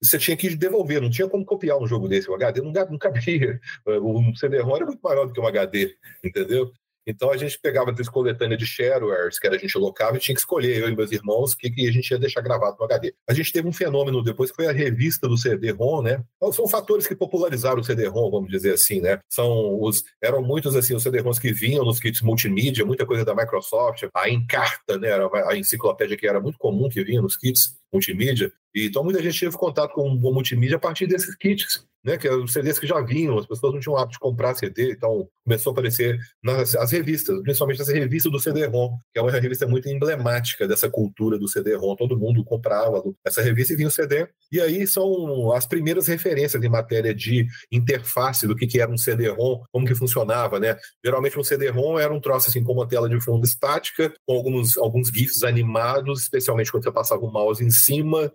Você 0.00 0.18
tinha 0.18 0.36
que 0.36 0.54
devolver, 0.54 1.02
não 1.02 1.10
tinha 1.10 1.28
como 1.28 1.44
copiar 1.44 1.78
um 1.78 1.86
jogo 1.86 2.06
desse. 2.06 2.30
O 2.30 2.34
HD 2.34 2.60
não, 2.60 2.70
não 2.72 2.98
cabia. 2.98 3.60
Um 3.86 4.34
CD-ROM 4.36 4.76
era 4.76 4.86
muito 4.86 5.00
maior 5.02 5.26
do 5.26 5.32
que 5.32 5.40
um 5.40 5.46
HD, 5.46 5.96
entendeu? 6.22 6.72
Então 7.06 7.30
a 7.30 7.36
gente 7.36 7.58
pegava 7.58 7.90
essa 7.90 8.10
coletânea 8.10 8.56
de 8.56 8.66
sharewares 8.66 9.38
que 9.38 9.46
a 9.46 9.56
gente 9.56 9.72
colocava 9.72 10.16
e 10.16 10.20
tinha 10.20 10.34
que 10.34 10.40
escolher, 10.40 10.78
eu 10.78 10.88
e 10.88 10.96
meus 10.96 11.12
irmãos, 11.12 11.52
o 11.52 11.56
que, 11.56 11.70
que 11.70 11.88
a 11.88 11.92
gente 11.92 12.10
ia 12.10 12.18
deixar 12.18 12.40
gravado 12.40 12.76
no 12.78 12.84
HD. 12.84 13.14
A 13.28 13.34
gente 13.34 13.52
teve 13.52 13.68
um 13.68 13.72
fenômeno 13.72 14.22
depois 14.22 14.50
que 14.50 14.56
foi 14.56 14.66
a 14.66 14.72
revista 14.72 15.28
do 15.28 15.36
CD-ROM, 15.36 16.02
né? 16.02 16.22
Então, 16.36 16.52
são 16.52 16.66
fatores 16.66 17.06
que 17.06 17.14
popularizaram 17.14 17.80
o 17.80 17.84
CD-ROM, 17.84 18.30
vamos 18.30 18.50
dizer 18.50 18.74
assim, 18.74 19.00
né? 19.00 19.20
São 19.28 19.80
os, 19.80 20.02
eram 20.22 20.42
muitos 20.42 20.74
assim, 20.74 20.94
os 20.94 21.02
CD-ROMs 21.02 21.38
que 21.38 21.52
vinham 21.52 21.84
nos 21.84 22.00
kits 22.00 22.22
multimídia, 22.22 22.84
muita 22.84 23.06
coisa 23.06 23.24
da 23.24 23.34
Microsoft, 23.34 24.04
a 24.14 24.28
Encarta, 24.28 24.98
né? 24.98 25.08
Era 25.08 25.28
a 25.48 25.56
enciclopédia 25.56 26.16
que 26.16 26.26
era 26.26 26.40
muito 26.40 26.58
comum 26.58 26.88
que 26.88 27.04
vinha 27.04 27.22
nos 27.22 27.36
kits 27.36 27.76
multimídia. 27.96 28.52
E, 28.74 28.86
então 28.86 29.02
muita 29.02 29.22
gente 29.22 29.38
teve 29.40 29.56
contato 29.56 29.92
com 29.92 30.08
o 30.08 30.34
multimídia 30.34 30.76
a 30.76 30.80
partir 30.80 31.06
desses 31.06 31.34
kits 31.34 31.86
né, 32.06 32.16
que 32.16 32.28
eram 32.28 32.44
os 32.44 32.52
CDs 32.52 32.78
que 32.78 32.86
já 32.86 33.00
vinham, 33.00 33.36
as 33.36 33.46
pessoas 33.46 33.74
não 33.74 33.80
tinham 33.80 33.96
hábito 33.96 34.12
de 34.12 34.20
comprar 34.20 34.54
CD, 34.54 34.92
então 34.92 35.28
começou 35.44 35.72
a 35.72 35.72
aparecer 35.72 36.16
nas 36.40 36.76
as 36.76 36.92
revistas, 36.92 37.42
principalmente 37.42 37.82
essa 37.82 37.92
revista 37.92 38.30
do 38.30 38.38
CD-ROM, 38.38 38.96
que 39.12 39.18
é 39.18 39.22
uma 39.22 39.32
revista 39.32 39.66
muito 39.66 39.88
emblemática 39.88 40.68
dessa 40.68 40.88
cultura 40.88 41.36
do 41.36 41.48
CD-ROM, 41.48 41.96
todo 41.96 42.16
mundo 42.16 42.44
comprava 42.44 43.02
essa 43.24 43.42
revista 43.42 43.72
e 43.72 43.76
vinha 43.76 43.88
o 43.88 43.90
CD, 43.90 44.28
e 44.52 44.60
aí 44.60 44.86
são 44.86 45.52
as 45.52 45.66
primeiras 45.66 46.06
referências 46.06 46.62
em 46.62 46.68
matéria 46.68 47.12
de 47.12 47.44
interface 47.72 48.46
do 48.46 48.54
que, 48.54 48.68
que 48.68 48.80
era 48.80 48.90
um 48.90 48.96
CD-ROM, 48.96 49.64
como 49.72 49.86
que 49.86 49.94
funcionava, 49.96 50.60
né? 50.60 50.76
Geralmente 51.04 51.36
um 51.36 51.42
CD-ROM 51.42 51.98
era 51.98 52.14
um 52.14 52.20
troço 52.20 52.48
assim 52.48 52.62
com 52.62 52.72
uma 52.72 52.86
tela 52.86 53.08
de 53.08 53.20
fundo 53.20 53.44
estática, 53.44 54.14
com 54.24 54.34
alguns, 54.36 54.78
alguns 54.78 55.08
GIFs 55.08 55.42
animados, 55.42 56.22
especialmente 56.22 56.70
quando 56.70 56.84
você 56.84 56.92
passava 56.92 57.22
o 57.22 57.32
mouse 57.32 57.64
em 57.64 57.70
cima, 57.86 58.32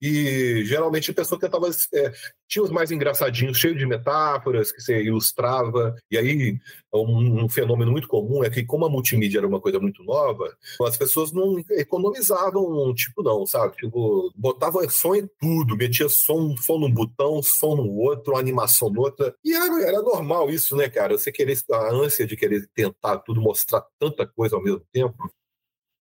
e 0.00 0.64
geralmente 0.64 1.10
a 1.10 1.14
pessoa 1.14 1.40
tentava 1.40 1.68
é, 1.92 2.12
tinha 2.46 2.62
os 2.62 2.70
mais 2.70 2.90
engraçadinhos, 2.90 3.58
cheios 3.58 3.78
de 3.78 3.86
metáforas 3.86 4.70
que 4.72 4.80
você 4.80 5.02
ilustrava. 5.02 5.94
E 6.10 6.16
aí, 6.16 6.58
um, 6.92 7.44
um, 7.44 7.48
fenômeno 7.48 7.90
muito 7.90 8.08
comum 8.08 8.44
é 8.44 8.50
que, 8.50 8.64
como 8.64 8.86
a 8.86 8.90
multimídia 8.90 9.38
era 9.38 9.46
uma 9.46 9.60
coisa 9.60 9.78
muito 9.78 10.02
nova, 10.04 10.56
as 10.82 10.96
pessoas 10.96 11.32
não 11.32 11.58
economizavam, 11.70 12.94
tipo, 12.94 13.22
não, 13.22 13.46
sabe? 13.46 13.76
Tipo, 13.76 14.32
botava 14.36 14.88
som 14.88 15.14
em 15.14 15.28
tudo, 15.38 15.76
metia 15.76 16.08
som, 16.08 16.56
som 16.56 16.78
num 16.78 16.92
botão, 16.92 17.42
som 17.42 17.76
no 17.76 17.90
outro, 17.96 18.36
animação 18.36 18.90
no 18.90 19.00
outra. 19.00 19.34
E 19.44 19.52
era, 19.54 19.82
era 19.82 20.02
normal 20.02 20.50
isso, 20.50 20.76
né, 20.76 20.88
cara? 20.88 21.18
Você 21.18 21.32
querer, 21.32 21.58
a 21.70 21.92
ânsia 21.92 22.26
de 22.26 22.36
querer 22.36 22.68
tentar 22.74 23.18
tudo, 23.18 23.40
mostrar 23.40 23.84
tanta 23.98 24.26
coisa 24.26 24.56
ao 24.56 24.62
mesmo 24.62 24.82
tempo. 24.92 25.30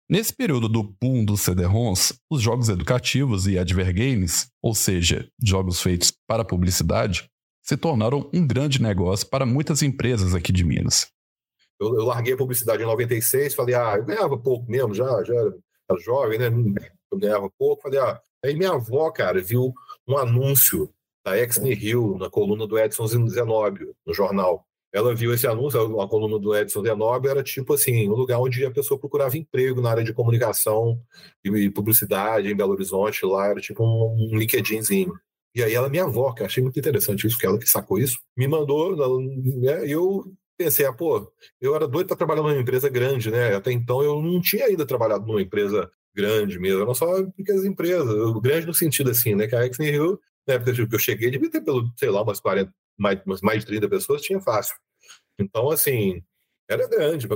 Nesse 0.08 0.32
período 0.32 0.68
do 0.68 0.84
boom 0.84 1.24
dos 1.24 1.40
CD-ROMs, 1.40 2.14
os 2.30 2.40
jogos 2.40 2.68
educativos 2.68 3.48
e 3.48 3.58
advergames, 3.58 4.48
ou 4.62 4.72
seja, 4.72 5.28
jogos 5.42 5.82
feitos 5.82 6.12
para 6.28 6.44
publicidade, 6.44 7.28
se 7.60 7.76
tornaram 7.76 8.30
um 8.32 8.46
grande 8.46 8.80
negócio 8.80 9.28
para 9.28 9.44
muitas 9.44 9.82
empresas 9.82 10.32
aqui 10.32 10.52
de 10.52 10.62
Minas. 10.62 11.08
Eu, 11.80 11.92
eu 11.96 12.04
larguei 12.04 12.34
a 12.34 12.36
publicidade 12.36 12.84
em 12.84 12.86
96, 12.86 13.52
falei, 13.54 13.74
ah, 13.74 13.96
eu 13.96 14.04
ganhava 14.04 14.38
pouco 14.38 14.70
mesmo, 14.70 14.94
já, 14.94 15.24
já 15.24 15.34
era, 15.34 15.52
jovem, 15.98 16.38
né? 16.38 16.46
Eu 17.10 17.18
ganhava 17.18 17.50
pouco, 17.58 17.82
falei, 17.82 17.98
ah. 17.98 18.20
Aí 18.44 18.54
minha 18.54 18.74
avó, 18.74 19.10
cara, 19.10 19.42
viu 19.42 19.74
um 20.06 20.16
anúncio 20.16 20.88
da 21.24 21.36
Hill 21.36 22.16
na 22.20 22.30
coluna 22.30 22.64
do 22.64 22.78
Edson 22.78 23.08
Zenobio, 23.08 23.92
no 24.06 24.14
jornal 24.14 24.64
ela 24.96 25.14
viu 25.14 25.34
esse 25.34 25.46
anúncio, 25.46 26.00
a 26.00 26.08
coluna 26.08 26.38
do 26.38 26.56
Edson 26.56 26.80
Denob 26.80 27.26
era 27.28 27.42
tipo 27.42 27.74
assim, 27.74 28.08
um 28.08 28.14
lugar 28.14 28.38
onde 28.38 28.64
a 28.64 28.70
pessoa 28.70 28.98
procurava 28.98 29.36
emprego 29.36 29.82
na 29.82 29.90
área 29.90 30.02
de 30.02 30.14
comunicação 30.14 30.98
e 31.44 31.68
publicidade 31.70 32.48
em 32.48 32.56
Belo 32.56 32.72
Horizonte, 32.72 33.26
lá 33.26 33.48
era 33.48 33.60
tipo 33.60 33.84
um, 33.84 34.38
LinkedInzinho. 34.38 35.12
E 35.54 35.62
aí 35.62 35.74
ela, 35.74 35.90
minha 35.90 36.04
avó, 36.04 36.32
que 36.32 36.42
achei 36.42 36.62
muito 36.62 36.78
interessante 36.78 37.26
isso, 37.26 37.38
que 37.38 37.44
ela 37.44 37.58
que 37.58 37.68
sacou 37.68 37.98
isso, 37.98 38.18
me 38.34 38.48
mandou, 38.48 38.96
né, 39.60 39.86
eu 39.86 40.24
pensei, 40.56 40.86
ah, 40.86 40.94
pô, 40.94 41.30
eu 41.60 41.74
era 41.74 41.86
doido 41.86 42.06
para 42.06 42.16
trabalhar 42.16 42.40
numa 42.40 42.56
empresa 42.58 42.88
grande, 42.88 43.30
né? 43.30 43.54
Até 43.54 43.72
então 43.72 44.02
eu 44.02 44.22
não 44.22 44.40
tinha 44.40 44.64
ainda 44.64 44.86
trabalhado 44.86 45.26
numa 45.26 45.42
empresa 45.42 45.90
grande 46.14 46.58
mesmo, 46.58 46.80
eram 46.80 46.94
só 46.94 47.22
pequenas 47.32 47.66
empresas, 47.66 48.40
grande 48.40 48.66
no 48.66 48.72
sentido 48.72 49.10
assim, 49.10 49.34
né? 49.34 49.46
Que 49.46 49.56
a 49.56 49.66
Exne 49.66 49.90
Hill, 49.90 50.18
na 50.46 50.54
época 50.54 50.72
que 50.72 50.94
eu 50.94 50.98
cheguei, 50.98 51.30
devia 51.30 51.50
ter 51.50 51.60
pelo, 51.60 51.86
sei 51.98 52.08
lá, 52.08 52.22
umas 52.22 52.40
40, 52.40 52.72
mais, 52.98 53.20
mais 53.42 53.60
de 53.60 53.66
30 53.66 53.88
pessoas, 53.90 54.22
tinha 54.22 54.40
fácil. 54.40 54.74
Então, 55.38 55.70
assim, 55.70 56.22
era 56.68 56.88
grande, 56.88 57.28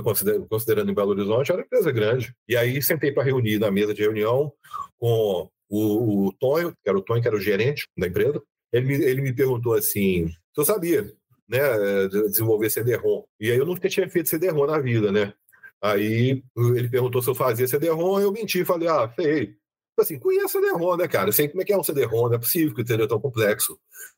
considerando, 0.49 0.91
em 0.91 0.93
Belo 0.93 1.11
Horizonte, 1.11 1.51
era 1.51 1.61
uma 1.61 1.65
empresa 1.65 1.91
grande. 1.91 2.35
E 2.47 2.57
aí 2.57 2.81
sentei 2.81 3.11
para 3.11 3.23
reunir 3.23 3.59
na 3.59 3.71
mesa 3.71 3.93
de 3.93 4.01
reunião 4.01 4.51
com 4.99 5.49
o, 5.69 6.27
o 6.27 6.33
Tonho, 6.33 6.71
que 6.83 6.89
era 6.89 6.97
o 6.97 7.01
Tonho, 7.01 7.21
que 7.21 7.27
era 7.27 7.37
o 7.37 7.41
gerente 7.41 7.87
da 7.97 8.07
empresa. 8.07 8.41
Ele 8.73 8.87
me, 8.87 8.93
ele 9.03 9.21
me 9.21 9.33
perguntou 9.33 9.73
assim: 9.73 10.27
se 10.27 10.35
eu 10.57 10.65
sabia 10.65 11.11
né, 11.47 12.07
desenvolver 12.07 12.69
CD-ROM? 12.69 13.23
E 13.39 13.51
aí 13.51 13.57
eu 13.57 13.65
nunca 13.65 13.87
tinha 13.89 14.09
feito 14.09 14.29
CD-ROM 14.29 14.67
na 14.67 14.79
vida, 14.79 15.11
né? 15.11 15.33
Aí 15.81 16.43
ele 16.55 16.89
perguntou 16.89 17.21
se 17.21 17.29
eu 17.29 17.35
fazia 17.35 17.67
CD-ROM, 17.67 18.19
eu 18.19 18.31
menti, 18.31 18.63
falei, 18.65 18.87
ah, 18.87 19.09
feio. 19.09 19.55
Assim, 19.99 20.19
conheço 20.19 20.59
CD-ROM, 20.59 20.97
né, 20.97 21.07
cara? 21.07 21.29
Eu 21.29 21.33
sei 21.33 21.47
como 21.47 21.61
é 21.61 21.65
que 21.65 21.73
é 21.73 21.77
um 21.77 21.83
CD-ROM, 21.83 22.27
não 22.27 22.35
é 22.35 22.39
possível 22.39 22.73
que 22.73 22.85
seja 22.85 23.07
tão 23.07 23.19
complexo 23.19 23.77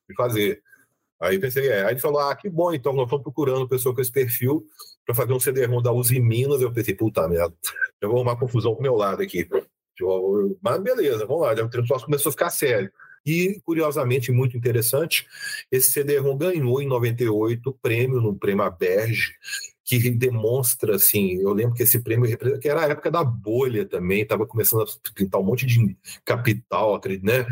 de 0.10 0.16
fazer. 0.16 0.62
Aí 1.24 1.40
pensei, 1.40 1.70
é. 1.70 1.86
Aí 1.86 1.94
ele 1.94 2.00
falou, 2.00 2.20
ah, 2.20 2.36
que 2.36 2.50
bom, 2.50 2.74
então 2.74 2.94
nós 2.94 3.06
estamos 3.06 3.24
procurando 3.24 3.68
pessoa 3.68 3.96
com 3.96 4.02
esse 4.02 4.12
perfil 4.12 4.68
para 5.06 5.16
fazer 5.16 5.34
um 5.34 5.40
CD-ROM 5.40 5.82
da 5.82 5.92
Uzi 5.92 6.20
Minas. 6.20 6.62
Eu 6.62 6.72
pensei, 6.72 6.94
puta 6.94 7.28
merda, 7.28 7.54
eu 8.02 8.10
vou 8.10 8.18
arrumar 8.18 8.36
confusão 8.36 8.74
pro 8.74 8.84
meu 8.84 8.96
lado 8.96 9.22
aqui. 9.22 9.48
Mas 10.62 10.82
beleza, 10.82 11.26
vamos 11.26 11.44
lá, 11.44 11.54
o 11.54 11.56
negócio 11.56 12.06
começou 12.06 12.30
a 12.30 12.34
ficar 12.34 12.50
sério. 12.50 12.92
E, 13.26 13.62
curiosamente, 13.64 14.34
muito 14.34 14.58
interessante, 14.58 15.26
esse 15.72 15.92
CD-ROM 15.92 16.38
ganhou 16.38 16.82
em 16.82 16.88
98 16.88 17.70
o 17.70 17.74
prêmio 17.74 18.20
no 18.20 18.36
Prêmio 18.36 18.66
Aberge, 18.66 19.34
que 19.86 20.10
demonstra, 20.10 20.96
assim, 20.96 21.40
eu 21.42 21.54
lembro 21.54 21.74
que 21.74 21.84
esse 21.84 22.00
prêmio, 22.00 22.38
que 22.60 22.68
era 22.68 22.82
a 22.82 22.90
época 22.90 23.10
da 23.10 23.24
bolha 23.24 23.86
também, 23.86 24.24
estava 24.24 24.46
começando 24.46 24.82
a 24.82 25.14
pintar 25.14 25.40
um 25.40 25.44
monte 25.44 25.66
de 25.66 25.98
capital, 26.26 27.00
né, 27.22 27.46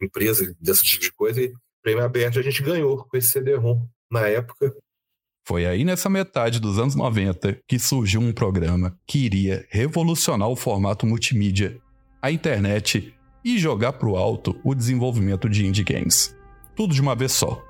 empresa 0.00 0.56
desse 0.60 0.84
tipo 0.84 1.02
de 1.02 1.12
coisa, 1.12 1.40
e 1.40 1.52
prêmio 1.84 2.02
aberto 2.02 2.38
a 2.38 2.42
gente 2.42 2.62
ganhou 2.62 3.04
com 3.04 3.16
esse 3.16 3.28
CD-ROM 3.28 3.86
na 4.10 4.26
época. 4.26 4.74
Foi 5.46 5.66
aí 5.66 5.84
nessa 5.84 6.08
metade 6.08 6.58
dos 6.58 6.78
anos 6.78 6.94
90 6.94 7.58
que 7.68 7.78
surgiu 7.78 8.22
um 8.22 8.32
programa 8.32 8.98
que 9.06 9.18
iria 9.18 9.66
revolucionar 9.68 10.48
o 10.48 10.56
formato 10.56 11.06
multimídia, 11.06 11.78
a 12.22 12.32
internet 12.32 13.14
e 13.44 13.58
jogar 13.58 13.92
para 13.92 14.08
o 14.08 14.16
alto 14.16 14.58
o 14.64 14.74
desenvolvimento 14.74 15.46
de 15.46 15.66
indie 15.66 15.84
games. 15.84 16.34
Tudo 16.74 16.94
de 16.94 17.02
uma 17.02 17.14
vez 17.14 17.32
só. 17.32 17.62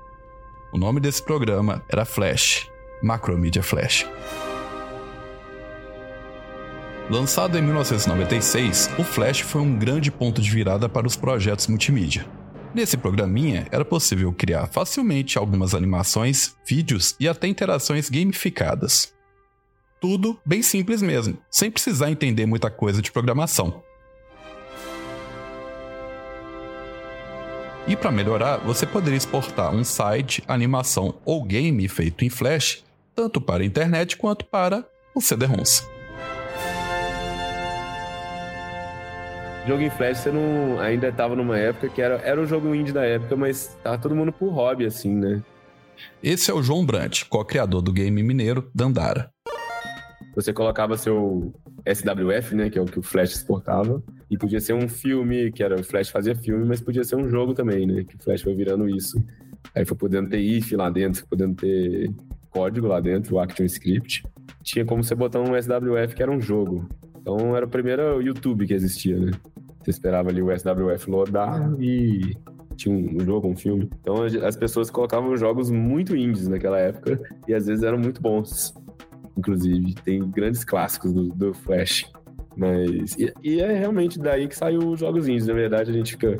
O 0.73 0.77
nome 0.77 1.01
desse 1.01 1.21
programa 1.21 1.83
era 1.91 2.05
Flash, 2.05 2.69
Macromedia 3.03 3.61
Flash. 3.61 4.07
Lançado 7.09 7.57
em 7.57 7.61
1996, 7.61 8.89
o 8.97 9.03
Flash 9.03 9.41
foi 9.41 9.61
um 9.61 9.77
grande 9.77 10.09
ponto 10.09 10.41
de 10.41 10.49
virada 10.49 10.87
para 10.87 11.05
os 11.05 11.17
projetos 11.17 11.67
multimídia. 11.67 12.25
Nesse 12.75 12.97
programinha, 12.97 13.65
era 13.71 13.85
possível 13.85 14.33
criar 14.33 14.67
facilmente 14.67 15.37
algumas 15.37 15.73
animações, 15.73 16.57
vídeos 16.67 17.15
e 17.17 17.25
até 17.25 17.47
interações 17.47 18.09
gamificadas. 18.09 19.13
Tudo 20.01 20.37
bem 20.45 20.61
simples 20.61 21.01
mesmo, 21.01 21.37
sem 21.49 21.71
precisar 21.71 22.11
entender 22.11 22.45
muita 22.45 22.69
coisa 22.69 23.01
de 23.01 23.13
programação. 23.13 23.81
E 27.87 27.95
para 27.95 28.11
melhorar, 28.11 28.57
você 28.57 28.85
poderia 28.85 29.15
exportar 29.15 29.73
um 29.73 29.85
site, 29.85 30.43
animação 30.45 31.15
ou 31.23 31.45
game 31.45 31.87
feito 31.87 32.25
em 32.25 32.29
Flash, 32.29 32.83
tanto 33.15 33.39
para 33.39 33.63
a 33.63 33.65
internet 33.65 34.17
quanto 34.17 34.43
para 34.43 34.85
o 35.15 35.21
CD-ROMs. 35.21 35.94
Jogo 39.67 39.81
em 39.81 39.89
Flash 39.89 40.19
você 40.19 40.31
não 40.31 40.79
ainda 40.79 41.11
tava 41.11 41.35
numa 41.35 41.57
época 41.57 41.89
que 41.89 42.01
era, 42.01 42.15
era 42.17 42.39
um 42.39 42.45
jogo 42.45 42.73
indie 42.73 42.91
da 42.91 43.05
época, 43.05 43.35
mas 43.35 43.77
tava 43.83 43.97
todo 43.97 44.15
mundo 44.15 44.31
por 44.31 44.49
hobby, 44.49 44.85
assim, 44.85 45.13
né? 45.15 45.41
Esse 46.21 46.51
é 46.51 46.53
o 46.53 46.61
João 46.61 46.85
Brandt, 46.85 47.25
co-criador 47.25 47.81
do 47.81 47.91
game 47.91 48.21
mineiro 48.21 48.69
Dandara. 48.73 49.29
Você 50.35 50.51
colocava 50.51 50.97
seu 50.97 51.53
SWF, 51.87 52.55
né, 52.55 52.69
que 52.69 52.77
é 52.77 52.81
o 52.81 52.85
que 52.85 52.99
o 52.99 53.03
Flash 53.03 53.35
exportava, 53.35 54.03
e 54.29 54.37
podia 54.37 54.59
ser 54.59 54.73
um 54.73 54.89
filme, 54.89 55.51
que 55.51 55.63
era 55.63 55.79
o 55.79 55.83
Flash 55.83 56.09
fazia 56.09 56.35
filme, 56.35 56.65
mas 56.65 56.81
podia 56.81 57.03
ser 57.03 57.15
um 57.15 57.29
jogo 57.29 57.53
também, 57.53 57.87
né, 57.87 58.03
que 58.03 58.15
o 58.15 58.19
Flash 58.19 58.41
foi 58.41 58.53
virando 58.53 58.89
isso. 58.89 59.23
Aí 59.73 59.85
foi 59.85 59.95
podendo 59.95 60.29
ter 60.29 60.39
if 60.39 60.71
lá 60.73 60.89
dentro, 60.89 61.25
podendo 61.27 61.55
ter 61.55 62.11
código 62.49 62.87
lá 62.87 62.99
dentro, 62.99 63.35
o 63.35 63.39
ActionScript. 63.39 64.23
Tinha 64.61 64.85
como 64.85 65.03
você 65.03 65.15
botar 65.15 65.39
um 65.39 65.59
SWF 65.59 66.15
que 66.15 66.21
era 66.21 66.31
um 66.31 66.41
jogo. 66.41 66.87
Então 67.25 67.57
era 67.57 67.65
o 67.65 67.69
primeiro 67.69 68.21
YouTube 68.21 68.67
que 68.67 68.73
existia, 68.75 69.17
né? 69.17 69.31
Você 69.81 69.89
esperava 69.89 70.29
ali 70.29 70.43
o 70.43 70.55
SWF 70.55 71.09
lodar 71.09 71.73
e 71.79 72.37
tinha 72.75 72.95
um 72.95 73.19
jogo, 73.19 73.47
um 73.47 73.55
filme. 73.55 73.89
Então 73.99 74.21
as 74.21 74.55
pessoas 74.55 74.91
colocavam 74.91 75.35
jogos 75.35 75.71
muito 75.71 76.15
indies 76.15 76.47
naquela 76.47 76.77
época 76.77 77.19
e 77.47 77.53
às 77.55 77.65
vezes 77.65 77.83
eram 77.83 77.97
muito 77.97 78.21
bons. 78.21 78.75
Inclusive, 79.35 79.95
tem 79.95 80.29
grandes 80.29 80.63
clássicos 80.63 81.11
do, 81.11 81.29
do 81.29 81.51
Flash. 81.51 82.11
Mas. 82.55 83.15
E, 83.17 83.33
e, 83.43 83.59
é 83.59 83.73
realmente 83.73 84.19
daí 84.19 84.47
que 84.47 84.55
saiu 84.55 84.91
os 84.91 84.99
jogos 84.99 85.27
indies. 85.27 85.47
Na 85.47 85.53
verdade, 85.53 85.89
a 85.89 85.93
gente 85.93 86.11
fica 86.11 86.39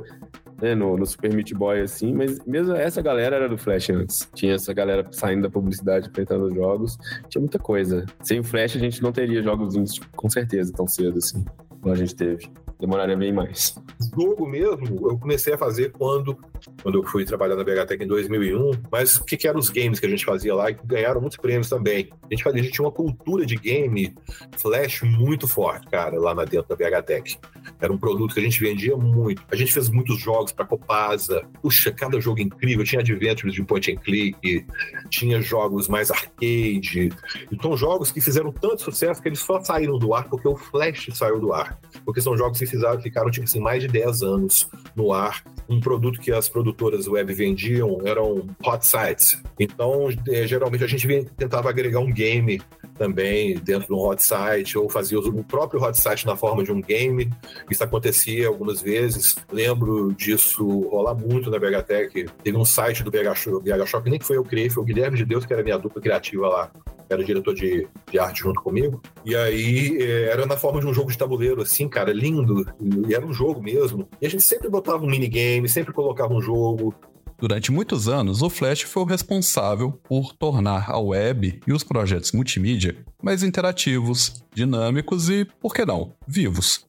né, 0.61 0.75
no, 0.75 0.97
no 0.97 1.05
Super 1.05 1.33
Meat 1.33 1.53
Boy, 1.53 1.81
assim, 1.81 2.13
mas 2.13 2.43
mesmo 2.45 2.73
essa 2.73 3.01
galera 3.01 3.35
era 3.35 3.49
do 3.49 3.57
Flash 3.57 3.89
antes. 3.89 4.29
Tinha 4.33 4.55
essa 4.55 4.73
galera 4.73 5.07
saindo 5.11 5.43
da 5.43 5.49
publicidade, 5.49 6.09
enfrentando 6.09 6.45
os 6.45 6.53
jogos. 6.53 6.97
Tinha 7.29 7.41
muita 7.41 7.59
coisa. 7.59 8.05
Sem 8.21 8.39
o 8.39 8.43
Flash, 8.43 8.75
a 8.75 8.79
gente 8.79 9.01
não 9.01 9.11
teria 9.11 9.41
jogos 9.41 9.73
tipo, 9.93 10.07
com 10.15 10.29
certeza 10.29 10.71
tão 10.73 10.87
cedo, 10.87 11.17
assim, 11.17 11.43
como 11.81 11.93
a 11.93 11.97
gente 11.97 12.15
teve 12.15 12.49
demoraria 12.79 13.17
bem 13.17 13.33
mais. 13.33 13.75
Jogo 14.13 14.47
mesmo, 14.47 15.09
eu 15.09 15.17
comecei 15.17 15.53
a 15.53 15.57
fazer 15.57 15.91
quando, 15.91 16.37
quando 16.81 16.99
eu 16.99 17.03
fui 17.03 17.25
trabalhar 17.25 17.55
na 17.55 17.63
BHTech 17.63 18.03
em 18.03 18.07
2001, 18.07 18.71
mas 18.91 19.17
o 19.17 19.25
que, 19.25 19.37
que 19.37 19.47
eram 19.47 19.59
os 19.59 19.69
games 19.69 19.99
que 19.99 20.05
a 20.05 20.09
gente 20.09 20.25
fazia 20.25 20.53
lá 20.55 20.69
e 20.69 20.77
ganharam 20.83 21.21
muitos 21.21 21.37
prêmios 21.37 21.69
também. 21.69 22.09
A 22.23 22.27
gente, 22.29 22.43
fazia, 22.43 22.61
a 22.61 22.63
gente 22.63 22.73
tinha 22.73 22.85
uma 22.85 22.91
cultura 22.91 23.45
de 23.45 23.55
game 23.55 24.13
flash 24.57 25.01
muito 25.03 25.47
forte, 25.47 25.87
cara, 25.87 26.19
lá 26.19 26.33
na 26.33 26.45
dentro 26.45 26.67
da 26.67 26.75
BHTech. 26.75 27.37
Era 27.79 27.91
um 27.91 27.97
produto 27.97 28.33
que 28.33 28.39
a 28.39 28.43
gente 28.43 28.59
vendia 28.59 28.95
muito. 28.95 29.43
A 29.51 29.55
gente 29.55 29.73
fez 29.73 29.89
muitos 29.89 30.19
jogos 30.19 30.51
para 30.51 30.65
Copasa. 30.65 31.43
Puxa, 31.61 31.91
cada 31.91 32.19
jogo 32.19 32.41
incrível. 32.41 32.83
Tinha 32.83 33.01
adventures 33.01 33.53
de 33.53 33.63
point 33.63 33.91
and 33.91 33.97
click, 33.97 34.65
tinha 35.09 35.41
jogos 35.41 35.87
mais 35.87 36.11
arcade. 36.11 37.09
Então, 37.51 37.75
jogos 37.75 38.11
que 38.11 38.21
fizeram 38.21 38.51
tanto 38.51 38.81
sucesso 38.81 39.21
que 39.21 39.29
eles 39.29 39.39
só 39.39 39.59
saíram 39.61 39.97
do 39.97 40.13
ar 40.13 40.29
porque 40.29 40.47
o 40.47 40.55
Flash 40.55 41.09
saiu 41.13 41.39
do 41.39 41.53
ar. 41.53 41.79
Porque 42.03 42.21
são 42.21 42.37
jogos 42.37 42.59
que 42.59 42.65
fizeram, 42.65 42.99
ficaram, 43.01 43.29
tipo 43.29 43.45
assim, 43.45 43.59
mais 43.59 43.81
de 43.81 43.87
10 43.87 44.23
anos 44.23 44.69
no 44.95 45.11
ar. 45.11 45.43
Um 45.67 45.79
produto 45.79 46.19
que 46.19 46.31
as 46.31 46.47
produtoras 46.55 47.05
web 47.05 47.33
vendiam 47.33 47.99
eram 48.05 48.47
hot 48.65 48.87
sites. 48.87 49.37
Então, 49.59 50.07
é, 50.29 50.47
geralmente, 50.47 50.85
a 50.85 50.87
gente 50.87 51.05
tentava 51.35 51.69
agregar 51.69 51.99
um 51.99 52.09
game 52.09 52.61
também 52.97 53.55
dentro 53.55 53.87
de 53.87 53.93
um 53.93 53.99
hot 53.99 54.23
site, 54.23 54.77
ou 54.77 54.89
fazia 54.89 55.19
o 55.19 55.43
próprio 55.43 55.81
hot 55.81 55.97
site 55.97 56.25
na 56.25 56.35
forma 56.35 56.63
de 56.63 56.71
um 56.71 56.81
game. 56.81 57.29
Isso 57.69 57.83
acontecia 57.83 58.47
algumas 58.47 58.81
vezes. 58.81 59.35
Lembro 59.51 60.13
disso 60.13 60.65
rolar 60.89 61.15
muito 61.15 61.49
na 61.49 61.59
BHTech. 61.59 62.25
Teve 62.43 62.57
um 62.57 62.65
site 62.65 63.03
do 63.03 63.11
BH 63.11 63.45
BH 63.61 64.09
nem 64.09 64.19
que 64.19 64.25
foi 64.25 64.37
eu 64.37 64.43
que 64.43 64.49
criei, 64.49 64.69
foi 64.69 64.83
o 64.83 64.85
Guilherme 64.85 65.17
de 65.17 65.25
Deus, 65.25 65.45
que 65.45 65.53
era 65.53 65.63
minha 65.63 65.77
dupla 65.77 66.01
criativa 66.01 66.47
lá 66.47 66.71
era 67.09 67.23
diretor 67.23 67.53
de, 67.53 67.87
de 68.11 68.19
arte 68.19 68.41
junto 68.41 68.61
comigo. 68.61 69.01
E 69.23 69.35
aí 69.35 69.97
é, 70.01 70.29
era 70.29 70.45
na 70.45 70.57
forma 70.57 70.79
de 70.79 70.87
um 70.87 70.93
jogo 70.93 71.11
de 71.11 71.17
tabuleiro, 71.17 71.61
assim, 71.61 71.87
cara, 71.87 72.11
lindo. 72.11 72.65
E 73.07 73.13
era 73.13 73.25
um 73.25 73.33
jogo 73.33 73.61
mesmo. 73.61 74.07
E 74.21 74.25
a 74.25 74.29
gente 74.29 74.43
sempre 74.43 74.69
botava 74.69 75.03
um 75.03 75.09
minigame, 75.09 75.69
sempre 75.69 75.93
colocava 75.93 76.33
um 76.33 76.41
jogo. 76.41 76.93
Durante 77.37 77.71
muitos 77.71 78.07
anos, 78.07 78.41
o 78.41 78.49
Flash 78.49 78.83
foi 78.83 79.03
o 79.03 79.05
responsável 79.05 79.91
por 79.91 80.33
tornar 80.33 80.89
a 80.89 80.97
web 80.97 81.59
e 81.67 81.73
os 81.73 81.83
projetos 81.83 82.31
multimídia 82.31 83.05
mais 83.21 83.43
interativos, 83.43 84.43
dinâmicos 84.53 85.29
e, 85.29 85.45
por 85.59 85.73
que 85.73 85.85
não, 85.85 86.13
vivos. 86.25 86.87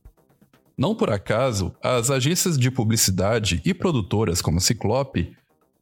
Não 0.79 0.95
por 0.95 1.11
acaso, 1.11 1.75
as 1.83 2.11
agências 2.11 2.57
de 2.57 2.71
publicidade 2.71 3.61
e 3.65 3.75
produtoras 3.75 4.41
como 4.41 4.61
Ciclope 4.61 5.37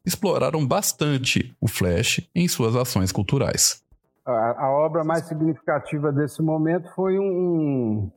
exploraram 0.05 0.65
bastante 0.65 1.55
o 1.61 1.67
Flash 1.67 2.27
em 2.33 2.47
suas 2.47 2.75
ações 2.75 3.11
culturais. 3.11 3.83
A, 4.25 4.65
a 4.65 4.71
obra 4.71 5.03
mais 5.03 5.27
significativa 5.27 6.11
desse 6.11 6.41
momento 6.41 6.89
foi 6.95 7.19
um, 7.19 8.09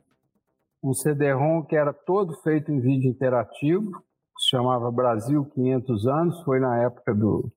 um 0.83 0.93
CD-ROM 0.93 1.63
que 1.63 1.75
era 1.75 1.93
todo 1.93 2.33
feito 2.41 2.71
em 2.71 2.79
vídeo 2.79 3.09
interativo, 3.09 3.91
chamava 4.49 4.91
Brasil 4.91 5.45
500 5.45 6.07
anos, 6.07 6.41
foi 6.41 6.59
na 6.59 6.81
época 6.81 7.13
do, 7.13 7.51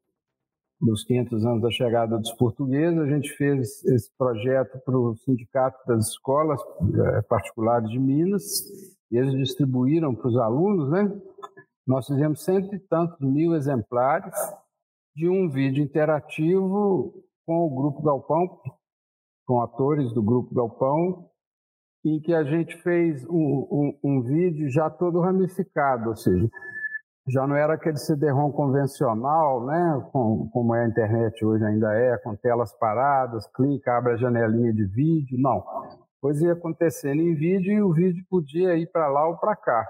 dos 0.81 1.03
500 1.05 1.47
anos 1.47 1.63
da 1.63 1.71
chegada 1.71 2.19
dos 2.19 2.33
portugueses. 2.33 2.99
A 2.99 3.07
gente 3.07 3.31
fez 3.31 3.83
esse 3.85 4.11
projeto 4.19 4.79
para 4.85 4.99
o 4.99 5.17
Sindicato 5.17 5.79
das 5.87 6.09
Escolas 6.09 6.61
eh, 6.61 7.23
Particulares 7.23 7.89
de 7.89 7.99
Minas, 7.99 8.43
e 9.11 9.17
eles 9.17 9.33
distribuíram 9.33 10.15
para 10.15 10.29
os 10.29 10.37
alunos, 10.37 10.91
né? 10.91 11.11
Nós 11.87 12.07
fizemos 12.07 12.45
cento 12.45 12.75
e 12.75 12.79
tantos 12.79 13.19
mil 13.21 13.55
exemplares 13.55 14.35
de 15.15 15.29
um 15.29 15.49
vídeo 15.51 15.83
interativo 15.83 17.13
com 17.45 17.67
o 17.67 17.75
Grupo 17.75 18.03
Galpão, 18.03 18.61
com 19.47 19.61
atores 19.61 20.13
do 20.13 20.23
Grupo 20.23 20.55
Galpão, 20.55 21.29
em 22.05 22.21
que 22.21 22.35
a 22.35 22.45
gente 22.45 22.77
fez 22.83 23.25
um, 23.29 23.67
um, 23.71 23.99
um 24.03 24.23
vídeo 24.23 24.71
já 24.71 24.91
todo 24.91 25.21
ramificado, 25.21 26.11
ou 26.11 26.17
seja, 26.17 26.49
já 27.27 27.47
não 27.47 27.55
era 27.57 27.75
aquele 27.75 27.97
CD-ROM 27.97 28.51
convencional, 28.51 29.65
né, 29.65 30.09
com, 30.13 30.49
como 30.53 30.75
é 30.75 30.85
a 30.85 30.89
internet 30.89 31.45
hoje 31.45 31.65
ainda 31.65 31.93
é, 31.95 32.17
com 32.19 32.35
telas 32.35 32.73
paradas, 32.73 33.47
clica, 33.49 33.97
abre 33.97 34.15
a 34.15 34.17
janelinha 34.17 34.73
de 34.73 34.85
vídeo, 34.85 35.39
não. 35.41 35.65
Coisa 36.21 36.47
ia 36.47 36.53
acontecendo 36.53 37.21
em 37.21 37.35
vídeo 37.35 37.73
e 37.73 37.83
o 37.83 37.93
vídeo 37.93 38.25
podia 38.29 38.77
ir 38.77 38.91
para 38.91 39.09
lá 39.09 39.27
ou 39.29 39.37
para 39.37 39.57
cá. 39.57 39.87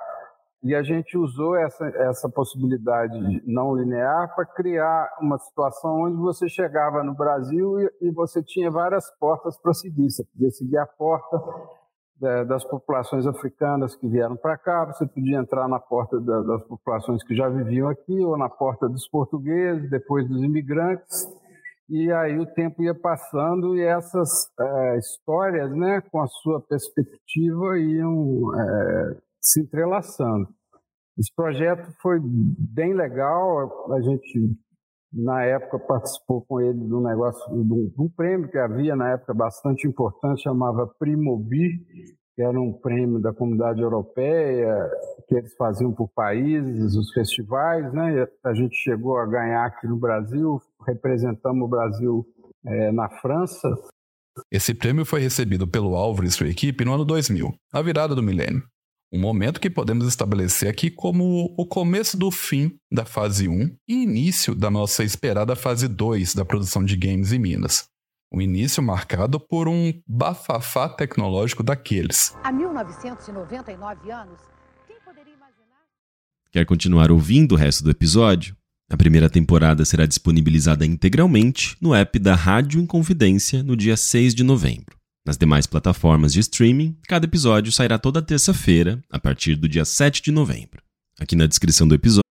E 0.63 0.75
a 0.75 0.83
gente 0.83 1.19
usou 1.19 1.57
essa, 1.57 1.87
essa 1.87 2.29
possibilidade 2.29 3.43
não 3.45 3.75
linear 3.75 4.33
para 4.35 4.47
criar 4.47 5.11
uma 5.21 5.37
situação 5.39 6.03
onde 6.03 6.17
você 6.17 6.49
chegava 6.49 7.03
no 7.03 7.15
Brasil 7.15 7.81
e, 7.81 7.91
e 8.03 8.11
você 8.13 8.43
tinha 8.43 8.71
várias 8.71 9.11
portas 9.19 9.59
para 9.59 9.75
seguir. 9.75 10.09
Você 10.09 10.25
podia 10.25 10.51
seguir 10.51 10.79
a 10.79 10.87
porta 10.87 11.37
das 12.47 12.65
populações 12.65 13.27
africanas 13.27 13.97
que 13.97 14.09
vieram 14.09 14.37
para 14.37 14.57
cá, 14.57 14.85
você 14.85 15.07
podia 15.07 15.39
entrar 15.39 15.69
na 15.69 15.81
porta 15.81 16.21
da, 16.21 16.41
das 16.43 16.63
populações 16.65 17.23
que 17.25 17.35
já 17.35 17.49
viviam 17.49 17.89
aqui, 17.89 18.21
ou 18.21 18.37
na 18.39 18.49
porta 18.49 18.89
dos 18.89 19.09
portugueses, 19.09 19.91
depois 19.91 20.29
dos 20.29 20.43
imigrantes. 20.43 21.27
E 21.89 22.11
aí 22.13 22.39
o 22.39 22.47
tempo 22.47 22.83
ia 22.83 22.95
passando 22.95 23.77
e 23.77 23.83
essas 23.83 24.49
é, 24.59 24.99
histórias, 24.99 25.71
né, 25.73 26.01
com 26.01 26.21
a 26.21 26.27
sua 26.27 26.61
perspectiva, 26.61 27.79
iam. 27.79 28.55
É, 28.59 29.17
se 29.43 29.61
entrelaçando. 29.61 30.49
Esse 31.19 31.35
projeto 31.35 31.93
foi 32.01 32.19
bem 32.23 32.95
legal, 32.95 33.93
a 33.93 34.01
gente 34.01 34.57
na 35.13 35.45
época 35.45 35.79
participou 35.79 36.43
com 36.43 36.61
ele 36.61 36.79
de 36.79 36.95
um 36.95 37.03
negócio, 37.03 37.45
de 37.51 37.73
um, 37.73 37.89
de 37.89 38.01
um 38.01 38.09
prêmio 38.09 38.49
que 38.49 38.59
havia 38.59 38.97
na 38.97 39.11
época 39.11 39.35
bastante 39.35 39.87
importante, 39.87 40.43
chamava 40.43 40.87
Primobi, 40.99 41.85
que 42.35 42.43
era 42.43 42.59
um 42.59 42.73
prêmio 42.73 43.21
da 43.21 43.33
comunidade 43.33 43.83
europeia, 43.83 44.91
que 45.29 45.35
eles 45.35 45.55
faziam 45.55 45.93
por 45.93 46.09
países, 46.09 46.97
os 46.97 47.13
festivais, 47.13 47.93
né? 47.93 48.27
A 48.43 48.55
gente 48.55 48.75
chegou 48.77 49.19
a 49.19 49.27
ganhar 49.27 49.67
aqui 49.67 49.87
no 49.87 49.97
Brasil, 49.97 50.61
representamos 50.87 51.63
o 51.63 51.69
Brasil 51.69 52.27
é, 52.67 52.91
na 52.91 53.09
França. 53.09 53.69
Esse 54.51 54.75
prêmio 54.75 55.05
foi 55.05 55.21
recebido 55.21 55.69
pelo 55.69 55.95
Álvares 55.95 56.33
e 56.33 56.37
sua 56.37 56.49
equipe 56.49 56.87
no 56.87 56.95
ano 56.95 57.05
2000, 57.05 57.53
a 57.71 57.83
virada 57.83 58.15
do 58.15 58.23
milênio. 58.23 58.63
Um 59.15 59.21
momento 59.21 59.61
que 59.61 59.69
podemos 59.69 60.09
estabelecer 60.09 60.71
aqui 60.71 60.91
como 60.91 61.55
o 61.55 61.67
começo 61.67 62.17
do 62.17 62.31
fim 62.31 62.79
da 62.91 63.05
fase 63.05 63.47
1 63.47 63.77
e 63.87 64.05
início 64.05 64.55
da 64.55 64.71
nossa 64.71 65.05
esperada 65.05 65.55
fase 65.55 65.87
2 65.87 66.35
da 66.35 66.47
produção 66.47 66.83
de 66.83 66.97
games 66.97 67.31
em 67.31 67.39
Minas. 67.39 67.85
Um 68.33 68.41
início 68.41 68.83
marcado 68.83 69.39
por 69.39 69.69
um 69.69 69.93
bafafá 70.07 70.89
tecnológico 70.89 71.63
daqueles. 71.63 72.35
Há 72.43 72.51
1999 72.51 74.11
anos, 74.11 74.41
quem 74.87 74.97
poderia 75.05 75.35
imaginar? 75.35 75.83
Quer 76.51 76.65
continuar 76.65 77.11
ouvindo 77.11 77.53
o 77.53 77.59
resto 77.59 77.85
do 77.85 77.91
episódio? 77.91 78.57
A 78.91 78.97
primeira 78.97 79.29
temporada 79.29 79.85
será 79.85 80.07
disponibilizada 80.07 80.87
integralmente 80.87 81.77
no 81.83 81.95
app 81.95 82.19
da 82.19 82.35
Rádio 82.35 82.81
Inconfidência 82.81 83.63
no 83.63 83.77
dia 83.77 83.95
6 83.95 84.35
de 84.35 84.43
novembro. 84.43 85.02
Nas 85.25 85.37
demais 85.37 85.69
plataformas 85.69 86.33
de 86.33 86.41
streaming, 86.41 86.97
cada 87.07 87.27
episódio 87.27 87.71
sairá 87.71 87.97
toda 87.97 88.21
terça-feira, 88.21 89.01
a 89.09 89.21
partir 89.21 89.55
do 89.55 89.69
dia 89.69 89.85
7 89.85 90.21
de 90.21 90.33
novembro. 90.33 90.83
Aqui 91.21 91.37
na 91.37 91.47
descrição 91.47 91.87
do 91.87 91.95
episódio. 91.95 92.23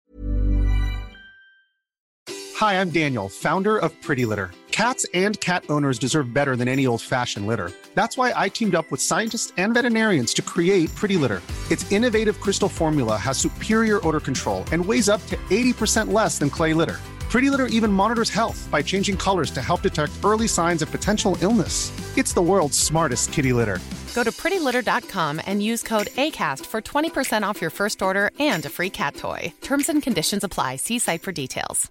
Hi, 2.60 2.74
I'm 2.74 2.90
Daniel, 2.90 3.30
founder 3.30 3.78
of 3.78 3.96
Pretty 4.02 4.26
Litter. 4.26 4.50
Cats 4.70 5.06
and 5.14 5.40
cat 5.40 5.64
owners 5.70 5.98
deserve 5.98 6.34
better 6.34 6.54
than 6.54 6.68
any 6.68 6.86
old-fashioned 6.86 7.46
litter. 7.46 7.72
That's 7.94 8.18
why 8.18 8.34
I 8.36 8.50
teamed 8.50 8.74
up 8.74 8.90
with 8.90 9.00
scientists 9.00 9.54
and 9.56 9.72
veterinarians 9.72 10.34
to 10.34 10.42
create 10.42 10.94
Pretty 10.94 11.16
Litter. 11.16 11.40
Its 11.70 11.90
innovative 11.90 12.40
crystal 12.40 12.68
formula 12.68 13.16
has 13.16 13.38
superior 13.38 14.06
odor 14.06 14.20
control 14.20 14.64
and 14.70 14.84
weighs 14.84 15.08
up 15.08 15.26
to 15.28 15.36
80% 15.48 16.12
less 16.12 16.38
than 16.38 16.50
clay 16.50 16.74
litter. 16.74 17.00
Pretty 17.32 17.48
Litter 17.48 17.68
even 17.78 17.90
monitors 17.90 18.28
health 18.28 18.68
by 18.70 18.82
changing 18.82 19.16
colors 19.16 19.50
to 19.52 19.62
help 19.62 19.80
detect 19.80 20.12
early 20.22 20.46
signs 20.46 20.82
of 20.82 20.90
potential 20.90 21.38
illness. 21.40 21.90
It's 22.18 22.34
the 22.34 22.42
world's 22.42 22.78
smartest 22.78 23.32
kitty 23.32 23.54
litter. 23.54 23.78
Go 24.14 24.22
to 24.22 24.30
prettylitter.com 24.30 25.40
and 25.46 25.62
use 25.62 25.82
code 25.82 26.08
ACAST 26.18 26.66
for 26.66 26.82
20% 26.82 27.42
off 27.42 27.58
your 27.62 27.70
first 27.70 28.02
order 28.02 28.30
and 28.38 28.66
a 28.66 28.68
free 28.68 28.90
cat 28.90 29.16
toy. 29.16 29.50
Terms 29.62 29.88
and 29.88 30.02
conditions 30.02 30.44
apply. 30.44 30.76
See 30.76 30.98
site 30.98 31.22
for 31.22 31.32
details. 31.32 31.90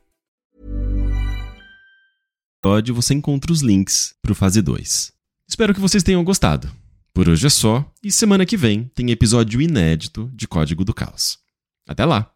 Você 2.94 3.16
encontra 3.16 3.52
os 3.52 3.64
links 3.64 4.14
para 4.22 4.34
o 4.34 4.36
fase 4.36 4.62
2. 4.62 5.12
Espero 5.50 5.74
que 5.74 5.80
vocês 5.80 6.04
tenham 6.04 6.24
gostado. 6.24 6.70
Por 7.16 7.28
hoje 7.28 7.48
é 7.48 7.50
só, 7.50 7.84
e 8.04 8.12
semana 8.12 8.46
que 8.46 8.56
vem 8.56 8.92
tem 8.94 9.10
episódio 9.10 9.60
inédito 9.60 10.30
de 10.36 10.48
Código 10.48 10.86
do 10.86 10.94
Caos. 10.94 11.40
Até 11.90 12.06
lá! 12.06 12.32